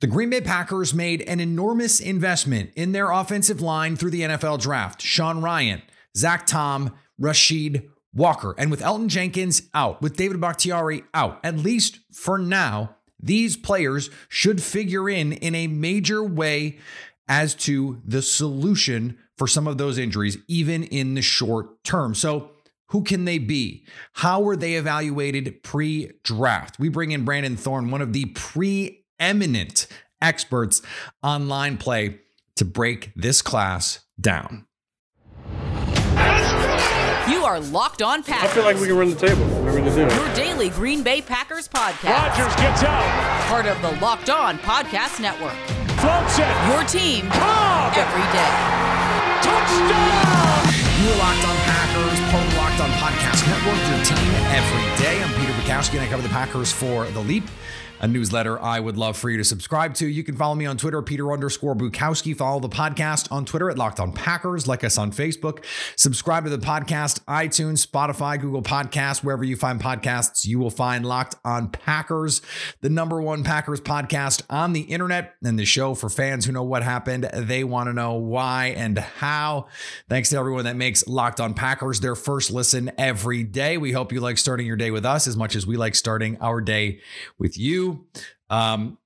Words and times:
The 0.00 0.06
Green 0.06 0.28
Bay 0.28 0.42
Packers 0.42 0.92
made 0.92 1.22
an 1.22 1.40
enormous 1.40 2.00
investment 2.00 2.70
in 2.76 2.92
their 2.92 3.10
offensive 3.10 3.62
line 3.62 3.96
through 3.96 4.10
the 4.10 4.22
NFL 4.22 4.60
draft. 4.60 5.00
Sean 5.00 5.40
Rhyan, 5.40 5.80
Zach 6.14 6.46
Tom, 6.46 6.92
Rasheed 7.18 7.88
Walker. 8.12 8.54
And 8.58 8.70
with 8.70 8.82
Elgton 8.82 9.08
Jenkins 9.08 9.62
out, 9.72 10.02
with 10.02 10.16
David 10.16 10.38
Bakhtiari 10.38 11.04
out, 11.14 11.40
at 11.42 11.56
least 11.56 12.00
for 12.12 12.36
now, 12.36 12.96
these 13.18 13.56
players 13.56 14.10
should 14.28 14.62
figure 14.62 15.08
in 15.08 15.32
in 15.32 15.54
a 15.54 15.66
major 15.66 16.22
way 16.22 16.76
as 17.26 17.54
to 17.54 18.02
the 18.04 18.20
solution 18.20 19.16
for 19.38 19.46
some 19.46 19.66
of 19.66 19.78
those 19.78 19.96
injuries, 19.96 20.36
even 20.46 20.84
in 20.84 21.14
the 21.14 21.22
short 21.22 21.82
term. 21.84 22.14
So, 22.14 22.50
who 22.90 23.02
can 23.02 23.24
they 23.24 23.38
be? 23.38 23.84
How 24.12 24.40
were 24.40 24.56
they 24.56 24.74
evaluated 24.74 25.62
pre 25.62 26.12
draft? 26.22 26.78
We 26.78 26.88
bring 26.88 27.10
in 27.10 27.24
Brandon 27.24 27.56
Thorn, 27.56 27.90
one 27.90 28.02
of 28.02 28.12
the 28.12 28.26
preeminent 29.18 29.86
experts 30.20 30.82
on 31.22 31.48
line 31.48 31.76
play, 31.76 32.20
to 32.56 32.64
break 32.64 33.12
this 33.14 33.42
class 33.42 34.00
down. 34.18 34.66
You 37.28 37.44
are 37.44 37.60
Locked 37.60 38.00
On 38.02 38.22
Packers. 38.22 38.50
I 38.50 38.54
feel 38.54 38.64
like 38.64 38.76
we 38.76 38.86
can 38.86 38.96
run 38.96 39.10
the 39.10 39.16
table. 39.16 39.44
Whatever 39.44 39.90
they 39.90 40.08
do. 40.08 40.14
Your 40.14 40.34
daily 40.34 40.70
Green 40.70 41.02
Bay 41.02 41.20
Packers 41.20 41.68
podcast. 41.68 42.08
Rodgers 42.08 42.56
gets 42.56 42.82
out. 42.82 43.48
Part 43.48 43.66
of 43.66 43.80
the 43.82 44.00
Locked 44.00 44.30
On 44.30 44.58
Podcast 44.58 45.20
Network. 45.20 45.56
Floats 46.00 46.38
it. 46.38 46.48
Your 46.70 46.84
team 46.84 47.28
Cobb. 47.28 47.92
every 47.96 48.24
day. 48.32 48.52
Touchdown. 49.42 50.64
You 51.02 51.12
are 51.12 51.18
Locked 51.18 51.44
On 51.44 51.56
Packers, 51.66 52.20
part 52.30 52.46
of 52.46 52.56
Locked 52.56 52.80
On 52.80 52.85
Podcast 53.06 53.46
Network, 53.46 53.78
your 53.88 54.04
team 54.04 54.34
every 54.50 55.04
day. 55.04 55.22
I'm 55.22 55.32
Peter 55.38 55.52
Bukowski, 55.52 55.92
and 55.92 56.00
I 56.00 56.08
cover 56.08 56.22
the 56.22 56.28
Packers 56.28 56.72
for 56.72 57.06
The 57.06 57.20
Leap, 57.20 57.44
a 58.00 58.08
newsletter 58.08 58.60
I 58.60 58.78
would 58.80 58.98
love 58.98 59.16
for 59.16 59.30
you 59.30 59.38
to 59.38 59.44
subscribe 59.44 59.94
to. 59.94 60.06
You 60.06 60.22
can 60.22 60.36
follow 60.36 60.54
me 60.54 60.66
on 60.66 60.76
Twitter, 60.76 61.00
Peter 61.00 61.32
underscore 61.32 61.74
Bukowski. 61.74 62.36
Follow 62.36 62.60
the 62.60 62.68
podcast 62.68 63.32
on 63.32 63.46
Twitter 63.46 63.70
at 63.70 63.78
Locked 63.78 64.00
On 64.00 64.12
Packers. 64.12 64.66
Like 64.66 64.84
us 64.84 64.98
on 64.98 65.12
Facebook. 65.12 65.64
Subscribe 65.96 66.44
to 66.44 66.50
the 66.50 66.58
podcast, 66.58 67.20
iTunes, 67.24 67.86
Spotify, 67.86 68.38
Google 68.38 68.60
Podcasts, 68.60 69.24
wherever 69.24 69.44
you 69.44 69.56
find 69.56 69.80
podcasts, 69.80 70.44
you 70.44 70.58
will 70.58 70.68
find 70.68 71.06
Locked 71.06 71.36
On 71.42 71.70
Packers, 71.70 72.42
the 72.82 72.90
number 72.90 73.22
one 73.22 73.44
Packers 73.44 73.80
podcast 73.80 74.42
on 74.50 74.74
the 74.74 74.82
internet, 74.82 75.36
and 75.42 75.58
the 75.58 75.64
show 75.64 75.94
for 75.94 76.10
fans 76.10 76.44
who 76.44 76.52
know 76.52 76.64
what 76.64 76.82
happened. 76.82 77.30
They 77.32 77.64
want 77.64 77.88
to 77.88 77.94
know 77.94 78.14
why 78.14 78.74
and 78.76 78.98
how. 78.98 79.68
Thanks 80.10 80.28
to 80.30 80.36
everyone 80.36 80.64
that 80.64 80.76
makes 80.76 81.06
Locked 81.06 81.40
On 81.40 81.54
Packers 81.54 82.00
their 82.00 82.14
first 82.14 82.50
listen 82.50 82.90
every 82.98 83.42
day. 83.42 83.78
We 83.78 83.92
hope 83.92 84.12
you 84.12 84.20
like 84.20 84.38
starting 84.38 84.66
your 84.66 84.76
day 84.76 84.90
with 84.90 85.04
us 85.04 85.26
as 85.26 85.36
much 85.36 85.56
as 85.56 85.66
we 85.66 85.76
like 85.76 85.94
starting 85.94 86.38
our 86.40 86.60
day 86.60 87.00
with 87.38 87.58
you. 87.58 88.06
Um, 88.50 88.98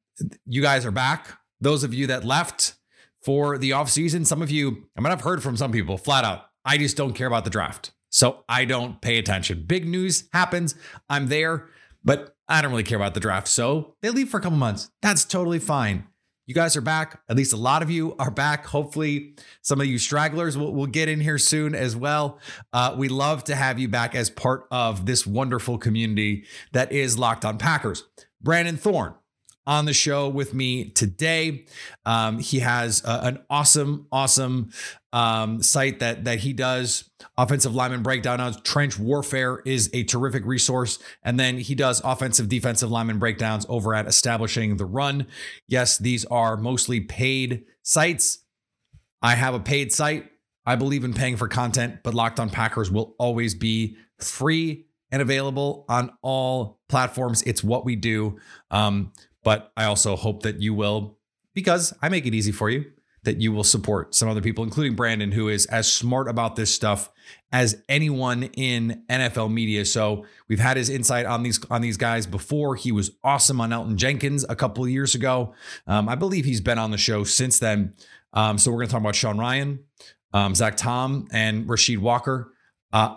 you 0.46 0.62
guys 0.62 0.84
are 0.86 0.90
back. 0.90 1.38
Those 1.60 1.84
of 1.84 1.94
you 1.94 2.06
that 2.08 2.24
left 2.24 2.74
for 3.22 3.58
the 3.58 3.70
offseason, 3.70 4.26
some 4.26 4.42
of 4.42 4.50
you, 4.50 4.86
I 4.96 5.00
mean, 5.00 5.12
I've 5.12 5.20
heard 5.20 5.42
from 5.42 5.56
some 5.56 5.72
people 5.72 5.98
flat 5.98 6.24
out, 6.24 6.46
I 6.64 6.78
just 6.78 6.96
don't 6.96 7.12
care 7.12 7.26
about 7.26 7.44
the 7.44 7.50
draft. 7.50 7.92
So 8.10 8.44
I 8.48 8.64
don't 8.64 9.00
pay 9.00 9.18
attention. 9.18 9.64
Big 9.66 9.86
news 9.86 10.24
happens. 10.32 10.74
I'm 11.08 11.28
there, 11.28 11.68
but 12.04 12.34
I 12.48 12.60
don't 12.60 12.70
really 12.70 12.82
care 12.82 12.96
about 12.96 13.14
the 13.14 13.20
draft. 13.20 13.46
So 13.48 13.94
they 14.02 14.10
leave 14.10 14.28
for 14.28 14.38
a 14.38 14.40
couple 14.40 14.58
months. 14.58 14.90
That's 15.00 15.24
totally 15.24 15.60
fine. 15.60 16.06
You 16.50 16.54
guys 16.54 16.76
are 16.76 16.80
back. 16.80 17.22
At 17.28 17.36
least 17.36 17.52
a 17.52 17.56
lot 17.56 17.80
of 17.80 17.92
you 17.92 18.16
are 18.18 18.28
back. 18.32 18.66
Hopefully, 18.66 19.36
some 19.62 19.80
of 19.80 19.86
you 19.86 19.98
stragglers 19.98 20.58
will, 20.58 20.74
will 20.74 20.88
get 20.88 21.08
in 21.08 21.20
here 21.20 21.38
soon 21.38 21.76
as 21.76 21.94
well. 21.94 22.40
Uh, 22.72 22.92
we 22.98 23.08
love 23.08 23.44
to 23.44 23.54
have 23.54 23.78
you 23.78 23.86
back 23.86 24.16
as 24.16 24.30
part 24.30 24.66
of 24.72 25.06
this 25.06 25.24
wonderful 25.24 25.78
community 25.78 26.46
that 26.72 26.90
is 26.90 27.16
Locked 27.16 27.44
on 27.44 27.56
Packers. 27.56 28.02
Brandon 28.42 28.76
Thorn 28.76 29.14
on 29.66 29.84
the 29.84 29.92
show 29.92 30.28
with 30.28 30.54
me 30.54 30.90
today. 30.90 31.66
Um, 32.04 32.38
he 32.38 32.60
has 32.60 33.02
uh, 33.04 33.20
an 33.22 33.40
awesome, 33.48 34.06
awesome 34.10 34.70
um, 35.12 35.62
site 35.62 36.00
that 36.00 36.24
that 36.24 36.40
he 36.40 36.52
does 36.52 37.10
offensive 37.36 37.74
lineman 37.74 38.02
breakdown 38.02 38.40
on. 38.40 38.54
Trench 38.62 38.98
Warfare 38.98 39.60
is 39.64 39.90
a 39.92 40.04
terrific 40.04 40.44
resource, 40.44 40.98
and 41.22 41.38
then 41.38 41.58
he 41.58 41.74
does 41.74 42.00
offensive, 42.04 42.48
defensive 42.48 42.90
lineman 42.90 43.18
breakdowns 43.18 43.66
over 43.68 43.94
at 43.94 44.06
Establishing 44.06 44.76
the 44.76 44.86
Run. 44.86 45.26
Yes, 45.68 45.98
these 45.98 46.24
are 46.26 46.56
mostly 46.56 47.00
paid 47.00 47.64
sites. 47.82 48.38
I 49.22 49.34
have 49.34 49.54
a 49.54 49.60
paid 49.60 49.92
site. 49.92 50.30
I 50.66 50.76
believe 50.76 51.04
in 51.04 51.14
paying 51.14 51.36
for 51.36 51.48
content, 51.48 52.00
but 52.02 52.14
Locked 52.14 52.38
On 52.38 52.50
Packers 52.50 52.90
will 52.90 53.14
always 53.18 53.54
be 53.54 53.96
free 54.18 54.86
and 55.10 55.20
available 55.20 55.84
on 55.88 56.12
all 56.22 56.80
platforms. 56.88 57.42
It's 57.42 57.64
what 57.64 57.84
we 57.84 57.96
do. 57.96 58.38
Um, 58.70 59.12
but 59.42 59.72
I 59.76 59.84
also 59.84 60.16
hope 60.16 60.42
that 60.42 60.60
you 60.60 60.74
will, 60.74 61.18
because 61.54 61.94
I 62.02 62.08
make 62.08 62.26
it 62.26 62.34
easy 62.34 62.52
for 62.52 62.70
you, 62.70 62.84
that 63.22 63.40
you 63.40 63.52
will 63.52 63.64
support 63.64 64.14
some 64.14 64.28
other 64.28 64.40
people, 64.40 64.64
including 64.64 64.94
Brandon, 64.94 65.32
who 65.32 65.48
is 65.48 65.66
as 65.66 65.90
smart 65.90 66.28
about 66.28 66.56
this 66.56 66.74
stuff 66.74 67.10
as 67.52 67.82
anyone 67.88 68.44
in 68.44 69.02
NFL 69.10 69.52
media. 69.52 69.84
So 69.84 70.24
we've 70.48 70.60
had 70.60 70.76
his 70.76 70.88
insight 70.88 71.26
on 71.26 71.42
these 71.42 71.60
on 71.70 71.82
these 71.82 71.96
guys 71.96 72.26
before. 72.26 72.76
He 72.76 72.92
was 72.92 73.10
awesome 73.22 73.60
on 73.60 73.70
Elgton 73.70 73.96
Jenkins 73.96 74.44
a 74.48 74.56
couple 74.56 74.84
of 74.84 74.90
years 74.90 75.14
ago. 75.14 75.54
Um, 75.86 76.08
I 76.08 76.14
believe 76.14 76.44
he's 76.44 76.60
been 76.60 76.78
on 76.78 76.90
the 76.90 76.98
show 76.98 77.24
since 77.24 77.58
then. 77.58 77.94
Um, 78.32 78.58
so 78.58 78.70
we're 78.70 78.78
going 78.78 78.88
to 78.88 78.92
talk 78.92 79.00
about 79.00 79.16
Sean 79.16 79.36
Rhyan, 79.36 79.80
um, 80.32 80.54
Zach 80.54 80.76
Tom, 80.76 81.28
and 81.32 81.66
Rasheed 81.66 81.98
Walker. 81.98 82.52
Uh, 82.92 83.16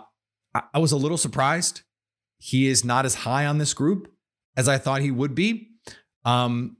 I, 0.54 0.62
I 0.74 0.78
was 0.78 0.92
a 0.92 0.96
little 0.96 1.18
surprised. 1.18 1.82
He 2.38 2.66
is 2.66 2.84
not 2.84 3.06
as 3.06 3.14
high 3.14 3.46
on 3.46 3.58
this 3.58 3.72
group 3.72 4.12
as 4.56 4.68
I 4.68 4.76
thought 4.76 5.00
he 5.00 5.10
would 5.10 5.34
be. 5.34 5.70
Um, 6.24 6.76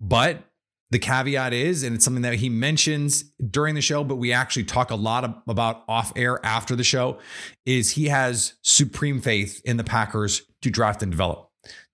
but 0.00 0.44
the 0.90 0.98
caveat 0.98 1.52
is, 1.52 1.84
and 1.84 1.94
it's 1.94 2.04
something 2.04 2.22
that 2.22 2.34
he 2.34 2.48
mentions 2.48 3.22
during 3.50 3.76
the 3.76 3.80
show, 3.80 4.02
but 4.02 4.16
we 4.16 4.32
actually 4.32 4.64
talk 4.64 4.90
a 4.90 4.96
lot 4.96 5.42
about 5.46 5.84
off 5.88 6.12
air 6.16 6.44
after 6.44 6.74
the 6.74 6.82
show, 6.82 7.18
is 7.64 7.92
he 7.92 8.06
has 8.06 8.54
supreme 8.62 9.20
faith 9.20 9.60
in 9.64 9.76
the 9.76 9.84
Packers 9.84 10.42
to 10.62 10.70
draft 10.70 11.02
and 11.02 11.12
develop, 11.12 11.48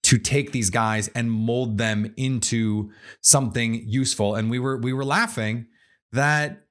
to 0.04 0.16
take 0.16 0.52
these 0.52 0.70
guys 0.70 1.08
and 1.08 1.30
mold 1.30 1.76
them 1.76 2.14
into 2.16 2.90
something 3.20 3.86
useful. 3.86 4.34
And 4.34 4.50
we 4.50 4.58
were 4.58 4.78
we 4.78 4.94
were 4.94 5.04
laughing 5.04 5.66
that, 6.12 6.64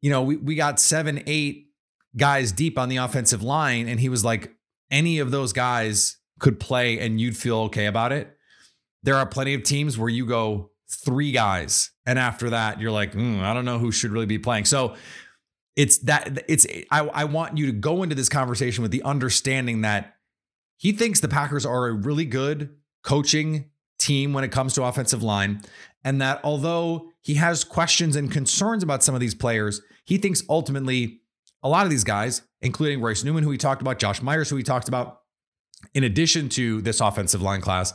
you 0.00 0.10
know, 0.10 0.22
we, 0.22 0.36
we 0.36 0.54
got 0.54 0.78
seven, 0.78 1.24
eight 1.26 1.70
guys 2.16 2.52
deep 2.52 2.78
on 2.78 2.88
the 2.88 2.98
offensive 2.98 3.42
line, 3.42 3.88
and 3.88 3.98
he 3.98 4.08
was 4.08 4.24
like, 4.24 4.54
any 4.92 5.18
of 5.18 5.32
those 5.32 5.52
guys 5.52 6.18
could 6.38 6.60
play 6.60 7.00
and 7.00 7.20
you'd 7.20 7.36
feel 7.36 7.56
okay 7.62 7.86
about 7.86 8.12
it. 8.12 8.33
There 9.04 9.16
are 9.16 9.26
plenty 9.26 9.54
of 9.54 9.62
teams 9.62 9.98
where 9.98 10.08
you 10.08 10.26
go 10.26 10.70
three 10.90 11.30
guys, 11.30 11.90
and 12.06 12.18
after 12.18 12.50
that, 12.50 12.80
you're 12.80 12.90
like, 12.90 13.12
mm, 13.12 13.40
I 13.40 13.54
don't 13.54 13.64
know 13.64 13.78
who 13.78 13.92
should 13.92 14.10
really 14.10 14.26
be 14.26 14.38
playing. 14.38 14.64
So 14.64 14.96
it's 15.76 15.98
that 15.98 16.44
it's 16.48 16.66
I, 16.90 17.06
I 17.06 17.24
want 17.24 17.58
you 17.58 17.66
to 17.66 17.72
go 17.72 18.02
into 18.02 18.14
this 18.14 18.28
conversation 18.28 18.82
with 18.82 18.90
the 18.90 19.02
understanding 19.02 19.82
that 19.82 20.16
he 20.76 20.92
thinks 20.92 21.20
the 21.20 21.28
Packers 21.28 21.64
are 21.66 21.86
a 21.86 21.92
really 21.92 22.24
good 22.24 22.76
coaching 23.02 23.70
team 23.98 24.32
when 24.32 24.44
it 24.44 24.50
comes 24.52 24.74
to 24.74 24.84
offensive 24.84 25.22
line, 25.22 25.62
and 26.02 26.20
that 26.20 26.40
although 26.42 27.10
he 27.22 27.34
has 27.34 27.62
questions 27.62 28.16
and 28.16 28.30
concerns 28.30 28.82
about 28.82 29.02
some 29.02 29.14
of 29.14 29.20
these 29.20 29.34
players, 29.34 29.80
he 30.04 30.18
thinks 30.18 30.42
ultimately 30.48 31.20
a 31.62 31.68
lot 31.68 31.84
of 31.84 31.90
these 31.90 32.04
guys, 32.04 32.42
including 32.60 33.00
Royce 33.00 33.24
Newman, 33.24 33.42
who 33.44 33.50
we 33.50 33.58
talked 33.58 33.82
about, 33.82 33.98
Josh 33.98 34.20
Myers, 34.22 34.50
who 34.50 34.56
we 34.56 34.62
talked 34.62 34.88
about, 34.88 35.20
in 35.92 36.04
addition 36.04 36.48
to 36.50 36.80
this 36.80 37.00
offensive 37.00 37.42
line 37.42 37.60
class, 37.60 37.92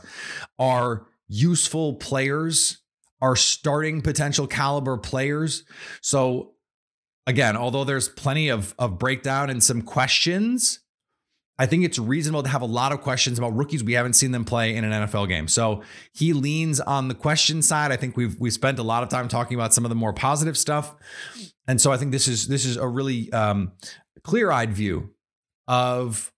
are 0.58 1.06
useful 1.28 1.94
players, 1.94 2.78
are 3.20 3.36
starting 3.36 4.02
potential 4.02 4.46
caliber 4.46 4.96
players. 4.96 5.64
So, 6.00 6.52
again, 7.26 7.56
although 7.56 7.84
there's 7.84 8.08
plenty 8.08 8.48
of, 8.48 8.74
of 8.78 8.98
breakdown 8.98 9.50
and 9.50 9.62
some 9.62 9.82
questions, 9.82 10.80
I 11.60 11.66
think 11.66 11.84
it's 11.84 11.98
reasonable 11.98 12.42
to 12.42 12.48
have 12.48 12.62
a 12.62 12.66
lot 12.66 12.90
of 12.90 13.02
questions 13.02 13.38
about 13.38 13.54
rookies 13.54 13.84
we 13.84 13.92
haven't 13.92 14.14
seen 14.14 14.32
them 14.32 14.46
play 14.46 14.74
in 14.74 14.82
an 14.82 15.06
NFL 15.06 15.28
game. 15.28 15.46
So 15.46 15.82
he 16.14 16.32
leans 16.32 16.80
on 16.80 17.08
the 17.08 17.14
question 17.14 17.60
side. 17.60 17.92
I 17.92 17.96
think 17.96 18.16
we've 18.16 18.34
we 18.40 18.48
spent 18.48 18.78
a 18.78 18.82
lot 18.82 19.02
of 19.02 19.10
time 19.10 19.28
talking 19.28 19.56
about 19.56 19.74
some 19.74 19.84
of 19.84 19.90
the 19.90 19.94
more 19.94 20.14
positive 20.14 20.56
stuff, 20.56 20.96
and 21.68 21.78
so 21.78 21.92
I 21.92 21.98
think 21.98 22.12
this 22.12 22.28
is 22.28 22.48
this 22.48 22.64
is 22.64 22.78
a 22.78 22.88
really 22.88 23.30
um, 23.34 23.72
clear 24.24 24.50
eyed 24.50 24.72
view 24.72 25.10
of 25.68 26.32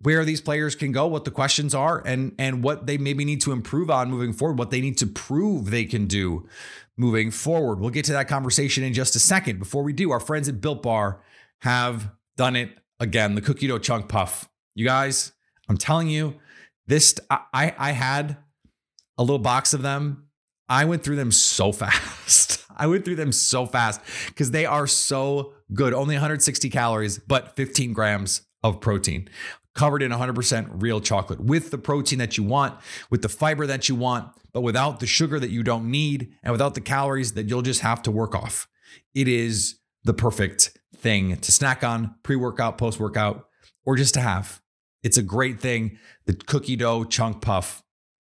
where 0.00 0.24
these 0.24 0.40
players 0.40 0.74
can 0.74 0.92
go, 0.92 1.06
what 1.06 1.24
the 1.24 1.30
questions 1.30 1.74
are, 1.74 2.02
and 2.04 2.34
and 2.38 2.62
what 2.62 2.86
they 2.86 2.98
maybe 2.98 3.24
need 3.24 3.40
to 3.42 3.52
improve 3.52 3.90
on 3.90 4.10
moving 4.10 4.32
forward, 4.32 4.58
what 4.58 4.70
they 4.70 4.80
need 4.80 4.98
to 4.98 5.06
prove 5.06 5.70
they 5.70 5.84
can 5.84 6.06
do 6.06 6.46
moving 6.96 7.30
forward. 7.30 7.80
We'll 7.80 7.90
get 7.90 8.04
to 8.06 8.12
that 8.12 8.28
conversation 8.28 8.84
in 8.84 8.92
just 8.92 9.16
a 9.16 9.18
second. 9.18 9.58
Before 9.58 9.82
we 9.82 9.92
do, 9.92 10.10
our 10.10 10.20
friends 10.20 10.48
at 10.48 10.60
Built 10.60 10.82
Bar 10.82 11.20
have 11.62 12.10
done 12.36 12.56
it 12.56 12.70
again. 13.00 13.34
The 13.34 13.40
cookie 13.40 13.66
dough 13.66 13.78
chunk 13.78 14.08
puff. 14.08 14.48
You 14.74 14.84
guys, 14.84 15.32
I'm 15.68 15.76
telling 15.76 16.08
you, 16.08 16.34
this 16.86 17.18
I 17.30 17.74
I 17.78 17.92
had 17.92 18.36
a 19.16 19.22
little 19.22 19.38
box 19.38 19.72
of 19.74 19.82
them. 19.82 20.28
I 20.68 20.84
went 20.84 21.04
through 21.04 21.16
them 21.16 21.32
so 21.32 21.72
fast. 21.72 22.64
I 22.76 22.86
went 22.86 23.04
through 23.04 23.16
them 23.16 23.32
so 23.32 23.66
fast 23.66 24.00
because 24.26 24.50
they 24.50 24.66
are 24.66 24.86
so 24.86 25.54
good. 25.72 25.94
Only 25.94 26.16
160 26.16 26.68
calories, 26.70 27.18
but 27.18 27.54
15 27.56 27.92
grams 27.92 28.42
of 28.62 28.80
protein. 28.80 29.28
Covered 29.74 30.02
in 30.02 30.10
100% 30.12 30.82
real 30.82 31.00
chocolate 31.00 31.40
with 31.40 31.70
the 31.70 31.78
protein 31.78 32.18
that 32.18 32.38
you 32.38 32.44
want, 32.44 32.78
with 33.10 33.22
the 33.22 33.28
fiber 33.28 33.66
that 33.66 33.88
you 33.88 33.94
want, 33.94 34.28
but 34.52 34.62
without 34.62 35.00
the 35.00 35.06
sugar 35.06 35.40
that 35.40 35.50
you 35.50 35.62
don't 35.62 35.90
need 35.90 36.32
and 36.42 36.52
without 36.52 36.74
the 36.74 36.80
calories 36.80 37.32
that 37.32 37.48
you'll 37.48 37.62
just 37.62 37.80
have 37.80 38.02
to 38.02 38.10
work 38.10 38.34
off. 38.34 38.68
It 39.14 39.28
is 39.28 39.76
the 40.04 40.14
perfect 40.14 40.78
thing 40.96 41.36
to 41.36 41.52
snack 41.52 41.82
on 41.82 42.14
pre 42.22 42.36
workout, 42.36 42.78
post 42.78 43.00
workout, 43.00 43.48
or 43.84 43.96
just 43.96 44.14
to 44.14 44.20
have. 44.20 44.60
It's 45.02 45.18
a 45.18 45.22
great 45.22 45.60
thing. 45.60 45.98
The 46.26 46.34
cookie 46.34 46.76
dough 46.76 47.04
chunk 47.04 47.42
puff, 47.42 47.82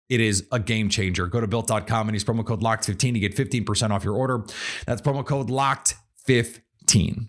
it 0.07 0.21
is 0.21 0.47
a 0.51 0.59
game 0.59 0.89
changer. 0.89 1.27
Go 1.27 1.41
to 1.41 1.47
built.com 1.47 2.07
and 2.07 2.15
use 2.15 2.23
promo 2.23 2.45
code 2.45 2.61
LOCKED15 2.61 3.13
to 3.13 3.19
get 3.19 3.35
15% 3.35 3.91
off 3.91 4.03
your 4.03 4.15
order. 4.15 4.45
That's 4.85 5.01
promo 5.01 5.25
code 5.25 5.49
LOCKED15. 5.49 7.27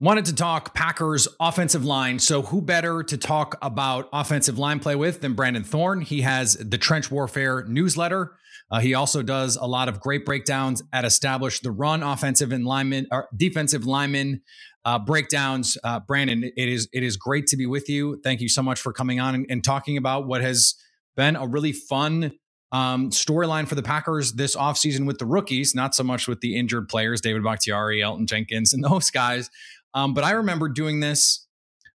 Wanted 0.00 0.26
to 0.26 0.34
talk 0.36 0.74
Packers 0.74 1.26
offensive 1.40 1.84
line. 1.84 2.20
So, 2.20 2.42
who 2.42 2.62
better 2.62 3.02
to 3.02 3.18
talk 3.18 3.58
about 3.60 4.08
offensive 4.12 4.56
line 4.56 4.78
play 4.78 4.94
with 4.94 5.20
than 5.22 5.34
Brandon 5.34 5.64
Thorn? 5.64 6.02
He 6.02 6.20
has 6.20 6.54
the 6.54 6.78
Trench 6.78 7.10
Warfare 7.10 7.64
newsletter. 7.66 8.36
Uh, 8.70 8.78
he 8.78 8.94
also 8.94 9.22
does 9.22 9.56
a 9.56 9.66
lot 9.66 9.88
of 9.88 9.98
great 9.98 10.24
breakdowns 10.24 10.84
at 10.92 11.04
Establish 11.04 11.58
the 11.62 11.72
Run 11.72 12.04
offensive 12.04 12.52
and 12.52 12.64
lineman 12.64 13.08
or 13.10 13.28
defensive 13.36 13.86
lineman 13.86 14.42
uh, 14.84 15.00
breakdowns. 15.00 15.76
Uh, 15.82 15.98
Brandon, 15.98 16.44
it 16.44 16.68
is 16.68 16.88
it 16.92 17.02
is 17.02 17.16
great 17.16 17.48
to 17.48 17.56
be 17.56 17.66
with 17.66 17.88
you. 17.88 18.20
Thank 18.22 18.40
you 18.40 18.48
so 18.48 18.62
much 18.62 18.80
for 18.80 18.92
coming 18.92 19.18
on 19.18 19.34
and, 19.34 19.46
and 19.50 19.64
talking 19.64 19.96
about 19.96 20.28
what 20.28 20.42
has 20.42 20.76
been 21.16 21.34
a 21.34 21.48
really 21.48 21.72
fun 21.72 22.34
um, 22.70 23.10
storyline 23.10 23.66
for 23.66 23.74
the 23.74 23.82
Packers 23.82 24.32
this 24.34 24.54
offseason 24.54 25.06
with 25.06 25.18
the 25.18 25.26
rookies, 25.26 25.74
not 25.74 25.94
so 25.94 26.04
much 26.04 26.28
with 26.28 26.40
the 26.40 26.56
injured 26.56 26.88
players, 26.88 27.20
David 27.20 27.42
Bakhtiari, 27.42 28.00
Elgton 28.00 28.26
Jenkins, 28.26 28.72
and 28.74 28.84
those 28.84 29.10
guys. 29.10 29.50
Um, 29.98 30.14
but 30.14 30.22
I 30.22 30.30
remember 30.30 30.68
doing 30.68 31.00
this 31.00 31.44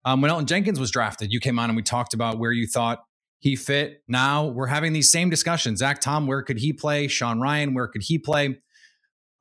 um, 0.05 0.21
when 0.21 0.31
Elgton 0.31 0.45
Jenkins 0.45 0.79
was 0.79 0.89
drafted. 0.89 1.33
You 1.33 1.41
came 1.41 1.59
on 1.59 1.69
and 1.69 1.75
we 1.75 1.83
talked 1.83 2.13
about 2.13 2.39
where 2.39 2.53
you 2.53 2.65
thought 2.65 3.03
he 3.39 3.57
fit. 3.57 4.03
Now 4.07 4.45
we're 4.47 4.67
having 4.67 4.93
these 4.93 5.11
same 5.11 5.29
discussions. 5.29 5.79
Zach 5.79 5.99
Tom, 5.99 6.25
where 6.25 6.41
could 6.41 6.59
he 6.59 6.71
play? 6.71 7.09
Sean 7.09 7.39
Rhyan, 7.39 7.73
where 7.73 7.89
could 7.89 8.03
he 8.03 8.17
play? 8.17 8.57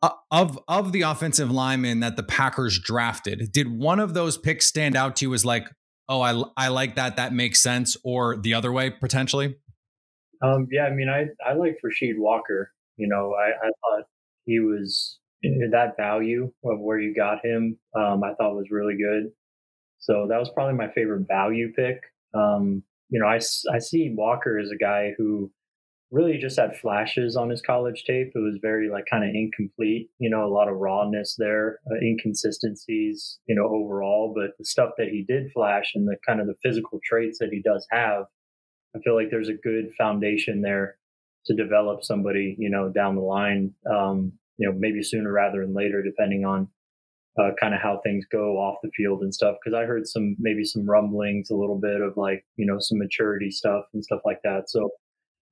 Uh, 0.02 0.10
of 0.32 0.58
of 0.66 0.90
the 0.90 1.02
offensive 1.02 1.52
linemen 1.52 2.00
that 2.00 2.16
the 2.16 2.24
Packers 2.24 2.80
drafted, 2.80 3.52
did 3.52 3.68
one 3.68 4.00
of 4.00 4.14
those 4.14 4.36
picks 4.36 4.66
stand 4.66 4.96
out 4.96 5.14
to 5.16 5.26
you 5.26 5.34
as 5.34 5.44
like, 5.44 5.68
oh, 6.08 6.20
I 6.20 6.42
I 6.56 6.68
like 6.68 6.96
that, 6.96 7.14
that 7.16 7.32
makes 7.32 7.60
sense, 7.60 7.96
or 8.04 8.36
the 8.36 8.54
other 8.54 8.72
way 8.72 8.90
potentially? 8.90 9.56
Um, 10.42 10.66
yeah, 10.72 10.84
I 10.84 10.90
mean, 10.90 11.08
I 11.08 11.26
I 11.48 11.54
like 11.54 11.78
Rasheed 11.84 12.18
Walker. 12.18 12.72
You 12.96 13.08
know, 13.08 13.34
I, 13.34 13.50
I 13.50 13.70
thought 13.80 14.06
he 14.46 14.58
was 14.58 15.17
that 15.42 15.96
value 15.96 16.52
of 16.64 16.80
where 16.80 16.98
you 16.98 17.14
got 17.14 17.44
him, 17.44 17.78
um, 17.94 18.22
I 18.24 18.34
thought 18.34 18.56
was 18.56 18.70
really 18.70 18.96
good. 18.96 19.30
So 19.98 20.26
that 20.28 20.38
was 20.38 20.50
probably 20.50 20.74
my 20.74 20.92
favorite 20.92 21.26
value 21.26 21.72
pick. 21.72 22.00
Um, 22.34 22.82
you 23.10 23.20
know, 23.20 23.26
I, 23.26 23.36
I 23.72 23.78
see 23.78 24.14
Walker 24.14 24.58
as 24.58 24.70
a 24.70 24.76
guy 24.76 25.14
who 25.16 25.50
really 26.10 26.38
just 26.38 26.58
had 26.58 26.76
flashes 26.76 27.36
on 27.36 27.50
his 27.50 27.60
college 27.60 28.04
tape. 28.06 28.32
It 28.34 28.38
was 28.38 28.58
very 28.62 28.88
like 28.90 29.04
kind 29.10 29.24
of 29.24 29.34
incomplete, 29.34 30.10
you 30.18 30.30
know, 30.30 30.44
a 30.44 30.48
lot 30.52 30.68
of 30.68 30.76
rawness 30.76 31.36
there, 31.38 31.80
uh, 31.90 31.96
inconsistencies, 32.02 33.38
you 33.46 33.54
know, 33.54 33.66
overall. 33.66 34.32
But 34.34 34.56
the 34.58 34.64
stuff 34.64 34.90
that 34.98 35.08
he 35.08 35.24
did 35.26 35.52
flash 35.52 35.92
and 35.94 36.06
the 36.06 36.16
kind 36.26 36.40
of 36.40 36.46
the 36.46 36.56
physical 36.62 36.98
traits 37.04 37.38
that 37.40 37.50
he 37.52 37.60
does 37.60 37.86
have, 37.90 38.24
I 38.96 39.00
feel 39.00 39.14
like 39.14 39.30
there's 39.30 39.50
a 39.50 39.54
good 39.54 39.92
foundation 39.98 40.62
there 40.62 40.96
to 41.46 41.54
develop 41.54 42.04
somebody, 42.04 42.56
you 42.58 42.70
know, 42.70 42.88
down 42.88 43.16
the 43.16 43.22
line. 43.22 43.74
Um, 43.90 44.32
you 44.58 44.68
know, 44.68 44.76
maybe 44.78 45.02
sooner 45.02 45.32
rather 45.32 45.62
than 45.64 45.74
later, 45.74 46.02
depending 46.02 46.44
on 46.44 46.68
uh, 47.40 47.50
kind 47.60 47.74
of 47.74 47.80
how 47.80 48.00
things 48.04 48.26
go 48.30 48.56
off 48.56 48.78
the 48.82 48.90
field 48.96 49.22
and 49.22 49.32
stuff. 49.32 49.56
Cause 49.64 49.72
I 49.72 49.84
heard 49.84 50.06
some, 50.06 50.36
maybe 50.38 50.64
some 50.64 50.88
rumblings, 50.88 51.50
a 51.50 51.56
little 51.56 51.78
bit 51.78 52.00
of 52.00 52.16
like, 52.16 52.44
you 52.56 52.66
know, 52.66 52.78
some 52.80 52.98
maturity 52.98 53.50
stuff 53.50 53.84
and 53.94 54.04
stuff 54.04 54.20
like 54.24 54.40
that. 54.42 54.64
So, 54.68 54.90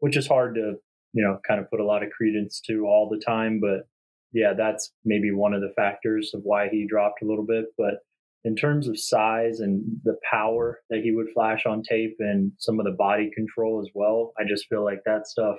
which 0.01 0.17
is 0.17 0.27
hard 0.27 0.57
to, 0.57 0.75
you 1.13 1.23
know, 1.23 1.39
kind 1.47 1.61
of 1.61 1.71
put 1.71 1.81
a 1.81 1.85
lot 1.85 2.03
of 2.03 2.11
credence 2.11 2.61
to 2.67 2.87
all 2.87 3.09
the 3.09 3.23
time. 3.25 3.61
But 3.61 3.89
yeah, 4.33 4.53
that's 4.57 4.93
maybe 5.05 5.31
one 5.31 5.55
of 5.55 5.61
the 5.61 5.73
factors 5.77 6.33
of 6.35 6.41
why 6.43 6.69
he 6.69 6.87
dropped 6.89 7.23
a 7.23 7.27
little 7.27 7.47
bit. 7.47 7.67
But 7.79 8.01
in 8.45 8.57
terms 8.57 8.89
of 8.89 8.99
size 8.99 9.61
and 9.61 9.83
the 10.05 10.17
power 10.29 10.81
that 10.91 11.01
he 11.03 11.13
would 11.13 11.29
flash 11.33 11.67
on 11.67 11.83
tape 11.83 12.17
and 12.19 12.53
some 12.59 12.81
of 12.81 12.85
the 12.85 12.93
body 12.93 13.31
control 13.35 13.81
as 13.81 13.91
well, 13.95 14.33
I 14.39 14.43
just 14.47 14.67
feel 14.69 14.85
like 14.85 15.01
that 15.07 15.27
stuff 15.27 15.57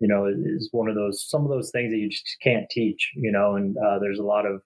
you 0.00 0.08
know, 0.08 0.26
is 0.26 0.68
one 0.72 0.88
of 0.88 0.94
those 0.94 1.28
some 1.28 1.42
of 1.42 1.50
those 1.50 1.70
things 1.70 1.92
that 1.92 1.98
you 1.98 2.10
just 2.10 2.36
can't 2.42 2.68
teach, 2.70 3.12
you 3.16 3.32
know. 3.32 3.56
And 3.56 3.76
uh, 3.76 3.98
there's 3.98 4.18
a 4.18 4.24
lot 4.24 4.46
of 4.46 4.62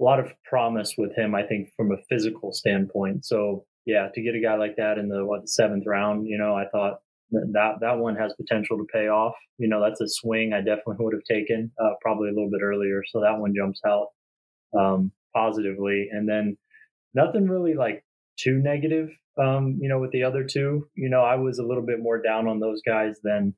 a 0.00 0.04
lot 0.04 0.20
of 0.20 0.32
promise 0.44 0.94
with 0.98 1.16
him, 1.16 1.34
I 1.34 1.42
think, 1.42 1.70
from 1.76 1.92
a 1.92 2.02
physical 2.08 2.52
standpoint. 2.52 3.24
So 3.24 3.64
yeah, 3.86 4.08
to 4.14 4.22
get 4.22 4.34
a 4.34 4.40
guy 4.40 4.56
like 4.56 4.76
that 4.76 4.98
in 4.98 5.08
the 5.08 5.24
what 5.24 5.42
the 5.42 5.48
seventh 5.48 5.84
round, 5.86 6.26
you 6.26 6.38
know, 6.38 6.54
I 6.54 6.64
thought 6.70 6.98
that 7.30 7.76
that 7.80 7.98
one 7.98 8.16
has 8.16 8.34
potential 8.34 8.78
to 8.78 8.86
pay 8.92 9.08
off. 9.08 9.34
You 9.58 9.68
know, 9.68 9.80
that's 9.80 10.00
a 10.00 10.08
swing 10.08 10.52
I 10.52 10.58
definitely 10.58 10.96
would 10.98 11.14
have 11.14 11.24
taken 11.24 11.72
uh, 11.82 11.94
probably 12.00 12.28
a 12.28 12.32
little 12.32 12.50
bit 12.50 12.62
earlier. 12.62 13.02
So 13.10 13.20
that 13.20 13.38
one 13.38 13.54
jumps 13.56 13.80
out 13.86 14.08
um, 14.78 15.12
positively, 15.34 16.08
and 16.12 16.28
then 16.28 16.56
nothing 17.14 17.48
really 17.48 17.74
like 17.74 18.04
too 18.38 18.58
negative. 18.58 19.08
Um, 19.38 19.78
you 19.80 19.88
know, 19.88 19.98
with 19.98 20.12
the 20.12 20.22
other 20.22 20.44
two, 20.44 20.88
you 20.94 21.08
know, 21.08 21.22
I 21.22 21.36
was 21.36 21.58
a 21.58 21.64
little 21.64 21.84
bit 21.84 22.00
more 22.00 22.20
down 22.22 22.48
on 22.48 22.58
those 22.58 22.80
guys 22.86 23.16
than 23.22 23.54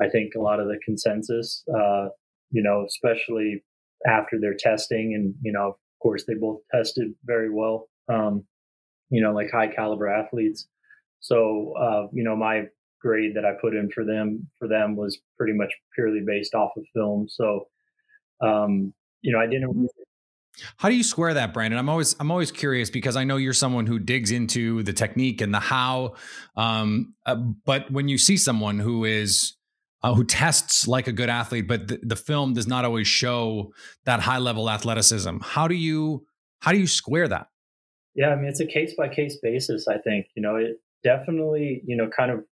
I 0.00 0.08
think 0.08 0.32
a 0.34 0.40
lot 0.40 0.60
of 0.60 0.66
the 0.66 0.78
consensus, 0.84 1.64
uh, 1.68 2.08
you 2.50 2.62
know, 2.62 2.84
especially 2.86 3.62
after 4.06 4.38
their 4.40 4.54
testing, 4.54 5.14
and 5.14 5.34
you 5.42 5.52
know, 5.52 5.68
of 5.68 5.74
course, 6.02 6.24
they 6.26 6.34
both 6.34 6.60
tested 6.72 7.14
very 7.24 7.50
well. 7.50 7.88
Um, 8.08 8.44
you 9.10 9.22
know, 9.22 9.32
like 9.32 9.50
high 9.50 9.68
caliber 9.68 10.08
athletes. 10.08 10.66
So, 11.20 11.72
uh, 11.80 12.08
you 12.12 12.24
know, 12.24 12.36
my 12.36 12.64
grade 13.00 13.34
that 13.36 13.44
I 13.44 13.52
put 13.60 13.74
in 13.74 13.90
for 13.90 14.04
them 14.04 14.48
for 14.58 14.66
them 14.66 14.96
was 14.96 15.18
pretty 15.38 15.52
much 15.52 15.72
purely 15.94 16.20
based 16.26 16.54
off 16.54 16.70
of 16.76 16.84
film. 16.94 17.28
So, 17.28 17.68
um, 18.40 18.92
you 19.22 19.32
know, 19.32 19.40
I 19.40 19.46
didn't. 19.46 19.88
How 20.76 20.88
do 20.88 20.94
you 20.94 21.02
square 21.02 21.34
that, 21.34 21.52
Brandon? 21.52 21.78
I'm 21.78 21.88
always 21.88 22.14
I'm 22.20 22.30
always 22.30 22.50
curious 22.50 22.90
because 22.90 23.16
I 23.16 23.24
know 23.24 23.36
you're 23.36 23.52
someone 23.52 23.86
who 23.86 23.98
digs 23.98 24.30
into 24.30 24.82
the 24.82 24.92
technique 24.92 25.40
and 25.40 25.52
the 25.52 25.60
how. 25.60 26.14
Um, 26.56 27.14
uh, 27.26 27.34
but 27.36 27.90
when 27.90 28.08
you 28.08 28.18
see 28.18 28.36
someone 28.36 28.78
who 28.78 29.04
is 29.04 29.54
uh, 30.04 30.12
who 30.12 30.22
tests 30.22 30.86
like 30.86 31.08
a 31.08 31.12
good 31.12 31.30
athlete, 31.30 31.66
but 31.66 31.88
the, 31.88 31.98
the 32.02 32.14
film 32.14 32.52
does 32.52 32.66
not 32.66 32.84
always 32.84 33.08
show 33.08 33.72
that 34.04 34.20
high 34.20 34.36
level 34.36 34.68
athleticism. 34.68 35.38
How 35.40 35.66
do 35.66 35.74
you 35.74 36.26
how 36.60 36.72
do 36.72 36.78
you 36.78 36.86
square 36.86 37.26
that? 37.28 37.46
Yeah, 38.14 38.28
I 38.28 38.36
mean 38.36 38.44
it's 38.44 38.60
a 38.60 38.66
case 38.66 38.94
by 38.94 39.08
case 39.08 39.38
basis. 39.42 39.88
I 39.88 39.96
think 39.96 40.26
you 40.36 40.42
know 40.42 40.56
it 40.56 40.76
definitely 41.02 41.82
you 41.86 41.96
know 41.96 42.10
kind 42.14 42.30
of 42.30 42.44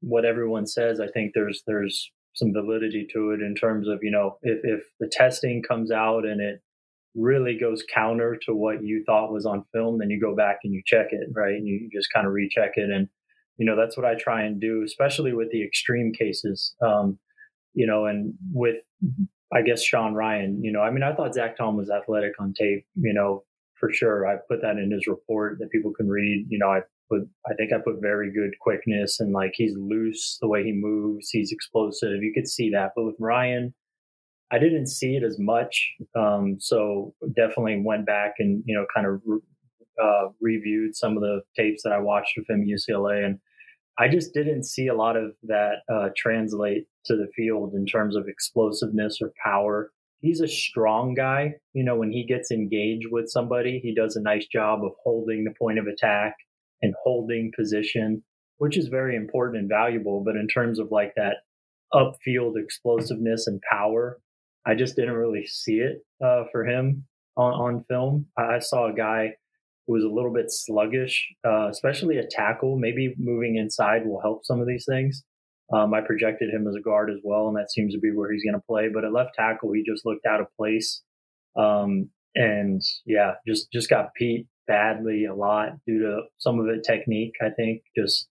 what 0.00 0.26
everyone 0.26 0.66
says. 0.66 1.00
I 1.00 1.08
think 1.08 1.32
there's 1.34 1.62
there's 1.66 2.12
some 2.34 2.52
validity 2.52 3.08
to 3.14 3.30
it 3.30 3.40
in 3.40 3.54
terms 3.54 3.88
of 3.88 4.00
you 4.02 4.10
know 4.10 4.36
if 4.42 4.60
if 4.62 4.84
the 5.00 5.10
testing 5.10 5.62
comes 5.62 5.90
out 5.90 6.26
and 6.26 6.42
it 6.42 6.60
really 7.14 7.58
goes 7.58 7.82
counter 7.92 8.38
to 8.44 8.54
what 8.54 8.84
you 8.84 9.02
thought 9.06 9.32
was 9.32 9.46
on 9.46 9.64
film, 9.72 9.98
then 9.98 10.10
you 10.10 10.20
go 10.20 10.36
back 10.36 10.58
and 10.62 10.74
you 10.74 10.82
check 10.84 11.06
it, 11.12 11.30
right? 11.32 11.54
And 11.54 11.66
you 11.66 11.88
just 11.90 12.12
kind 12.12 12.26
of 12.26 12.34
recheck 12.34 12.72
it 12.76 12.90
and 12.90 13.08
you 13.58 13.66
know 13.66 13.76
that's 13.76 13.96
what 13.96 14.06
i 14.06 14.14
try 14.14 14.42
and 14.42 14.60
do 14.60 14.82
especially 14.84 15.32
with 15.32 15.50
the 15.50 15.62
extreme 15.62 16.12
cases 16.12 16.74
um, 16.82 17.18
you 17.74 17.86
know 17.86 18.06
and 18.06 18.34
with 18.52 18.78
i 19.52 19.60
guess 19.62 19.82
sean 19.82 20.14
rhyan 20.14 20.58
you 20.60 20.72
know 20.72 20.80
i 20.80 20.90
mean 20.90 21.02
i 21.02 21.14
thought 21.14 21.34
zach 21.34 21.56
tom 21.56 21.76
was 21.76 21.90
athletic 21.90 22.32
on 22.40 22.52
tape 22.54 22.86
you 22.96 23.12
know 23.12 23.42
for 23.78 23.92
sure. 23.92 24.26
I 24.26 24.36
put 24.48 24.60
that 24.62 24.76
in 24.76 24.90
his 24.90 25.06
report 25.06 25.58
that 25.60 25.70
people 25.70 25.92
can 25.92 26.08
read. 26.08 26.46
You 26.48 26.58
know 26.58 26.68
i 26.68 26.80
put 27.10 27.22
i 27.46 27.54
think 27.54 27.72
i 27.72 27.78
put 27.78 28.00
very 28.00 28.32
good 28.32 28.52
quickness 28.60 29.20
and 29.20 29.32
like 29.32 29.52
he's 29.54 29.74
loose 29.76 30.38
the 30.40 30.48
way 30.48 30.64
he 30.64 30.72
moves. 30.72 31.30
He's 31.30 31.52
explosive. 31.52 32.22
You 32.22 32.32
could 32.34 32.48
see 32.48 32.70
that. 32.70 32.92
But 32.94 33.04
with 33.04 33.18
rhyan 33.20 33.72
i 34.50 34.58
didn't 34.58 34.86
see 34.86 35.16
it 35.16 35.22
as 35.22 35.38
much. 35.38 35.92
Um, 36.16 36.56
so 36.58 37.14
definitely 37.36 37.82
went 37.84 38.06
back 38.06 38.34
and 38.38 38.62
you 38.66 38.74
know 38.74 38.86
kind 38.94 39.06
of 39.06 39.22
uh, 40.02 40.28
reviewed 40.40 40.96
some 40.96 41.16
of 41.16 41.22
the 41.22 41.42
tapes 41.56 41.82
that 41.82 41.92
I 41.92 41.98
watched 41.98 42.38
of 42.38 42.46
him 42.48 42.64
UCLA, 42.66 43.24
and 43.24 43.38
I 43.98 44.08
just 44.08 44.32
didn't 44.32 44.64
see 44.64 44.86
a 44.86 44.94
lot 44.94 45.16
of 45.16 45.32
that 45.44 45.78
uh, 45.92 46.10
translate 46.16 46.84
to 47.06 47.16
the 47.16 47.28
field 47.34 47.74
in 47.74 47.84
terms 47.84 48.14
of 48.14 48.28
explosiveness 48.28 49.18
or 49.20 49.32
power. 49.44 49.90
He's 50.20 50.40
a 50.40 50.48
strong 50.48 51.14
guy. 51.14 51.54
You 51.72 51.84
know, 51.84 51.96
when 51.96 52.12
he 52.12 52.24
gets 52.24 52.50
engaged 52.50 53.08
with 53.10 53.28
somebody, 53.28 53.80
he 53.82 53.94
does 53.94 54.14
a 54.14 54.22
nice 54.22 54.46
job 54.46 54.84
of 54.84 54.92
holding 55.02 55.44
the 55.44 55.54
point 55.58 55.78
of 55.78 55.86
attack 55.86 56.34
and 56.80 56.94
holding 57.02 57.50
position, 57.56 58.22
which 58.58 58.76
is 58.76 58.86
very 58.86 59.16
important 59.16 59.58
and 59.58 59.68
valuable. 59.68 60.22
But 60.24 60.36
in 60.36 60.46
terms 60.46 60.78
of 60.78 60.88
like 60.92 61.14
that 61.16 61.38
upfield 61.92 62.54
explosiveness 62.56 63.46
and 63.48 63.60
power, 63.68 64.20
I 64.64 64.74
just 64.74 64.94
didn't 64.94 65.14
really 65.14 65.46
see 65.46 65.78
it 65.78 66.04
uh, 66.24 66.44
for 66.52 66.64
him 66.64 67.04
on, 67.36 67.52
on 67.52 67.84
film. 67.88 68.26
I 68.36 68.58
saw 68.60 68.90
a 68.90 68.94
guy 68.94 69.34
was 69.88 70.04
a 70.04 70.08
little 70.08 70.32
bit 70.32 70.50
sluggish, 70.50 71.26
uh, 71.46 71.68
especially 71.68 72.18
a 72.18 72.26
tackle. 72.30 72.76
Maybe 72.78 73.14
moving 73.18 73.56
inside 73.56 74.06
will 74.06 74.20
help 74.20 74.44
some 74.44 74.60
of 74.60 74.66
these 74.66 74.84
things. 74.88 75.24
Um, 75.72 75.92
I 75.92 76.00
projected 76.00 76.50
him 76.50 76.66
as 76.66 76.74
a 76.74 76.80
guard 76.80 77.10
as 77.10 77.18
well, 77.22 77.48
and 77.48 77.56
that 77.56 77.70
seems 77.70 77.92
to 77.94 78.00
be 78.00 78.10
where 78.10 78.32
he's 78.32 78.44
going 78.44 78.54
to 78.54 78.66
play. 78.66 78.88
But 78.92 79.04
at 79.04 79.12
left 79.12 79.34
tackle, 79.34 79.72
he 79.72 79.82
just 79.84 80.06
looked 80.06 80.26
out 80.26 80.40
of 80.40 80.46
place, 80.56 81.02
um, 81.56 82.10
and 82.34 82.80
yeah, 83.04 83.32
just 83.46 83.70
just 83.72 83.90
got 83.90 84.10
beat 84.18 84.46
badly 84.66 85.24
a 85.24 85.34
lot 85.34 85.72
due 85.86 85.98
to 86.00 86.22
some 86.38 86.58
of 86.60 86.66
it 86.68 86.84
technique. 86.84 87.34
I 87.42 87.50
think 87.50 87.82
just 87.96 88.28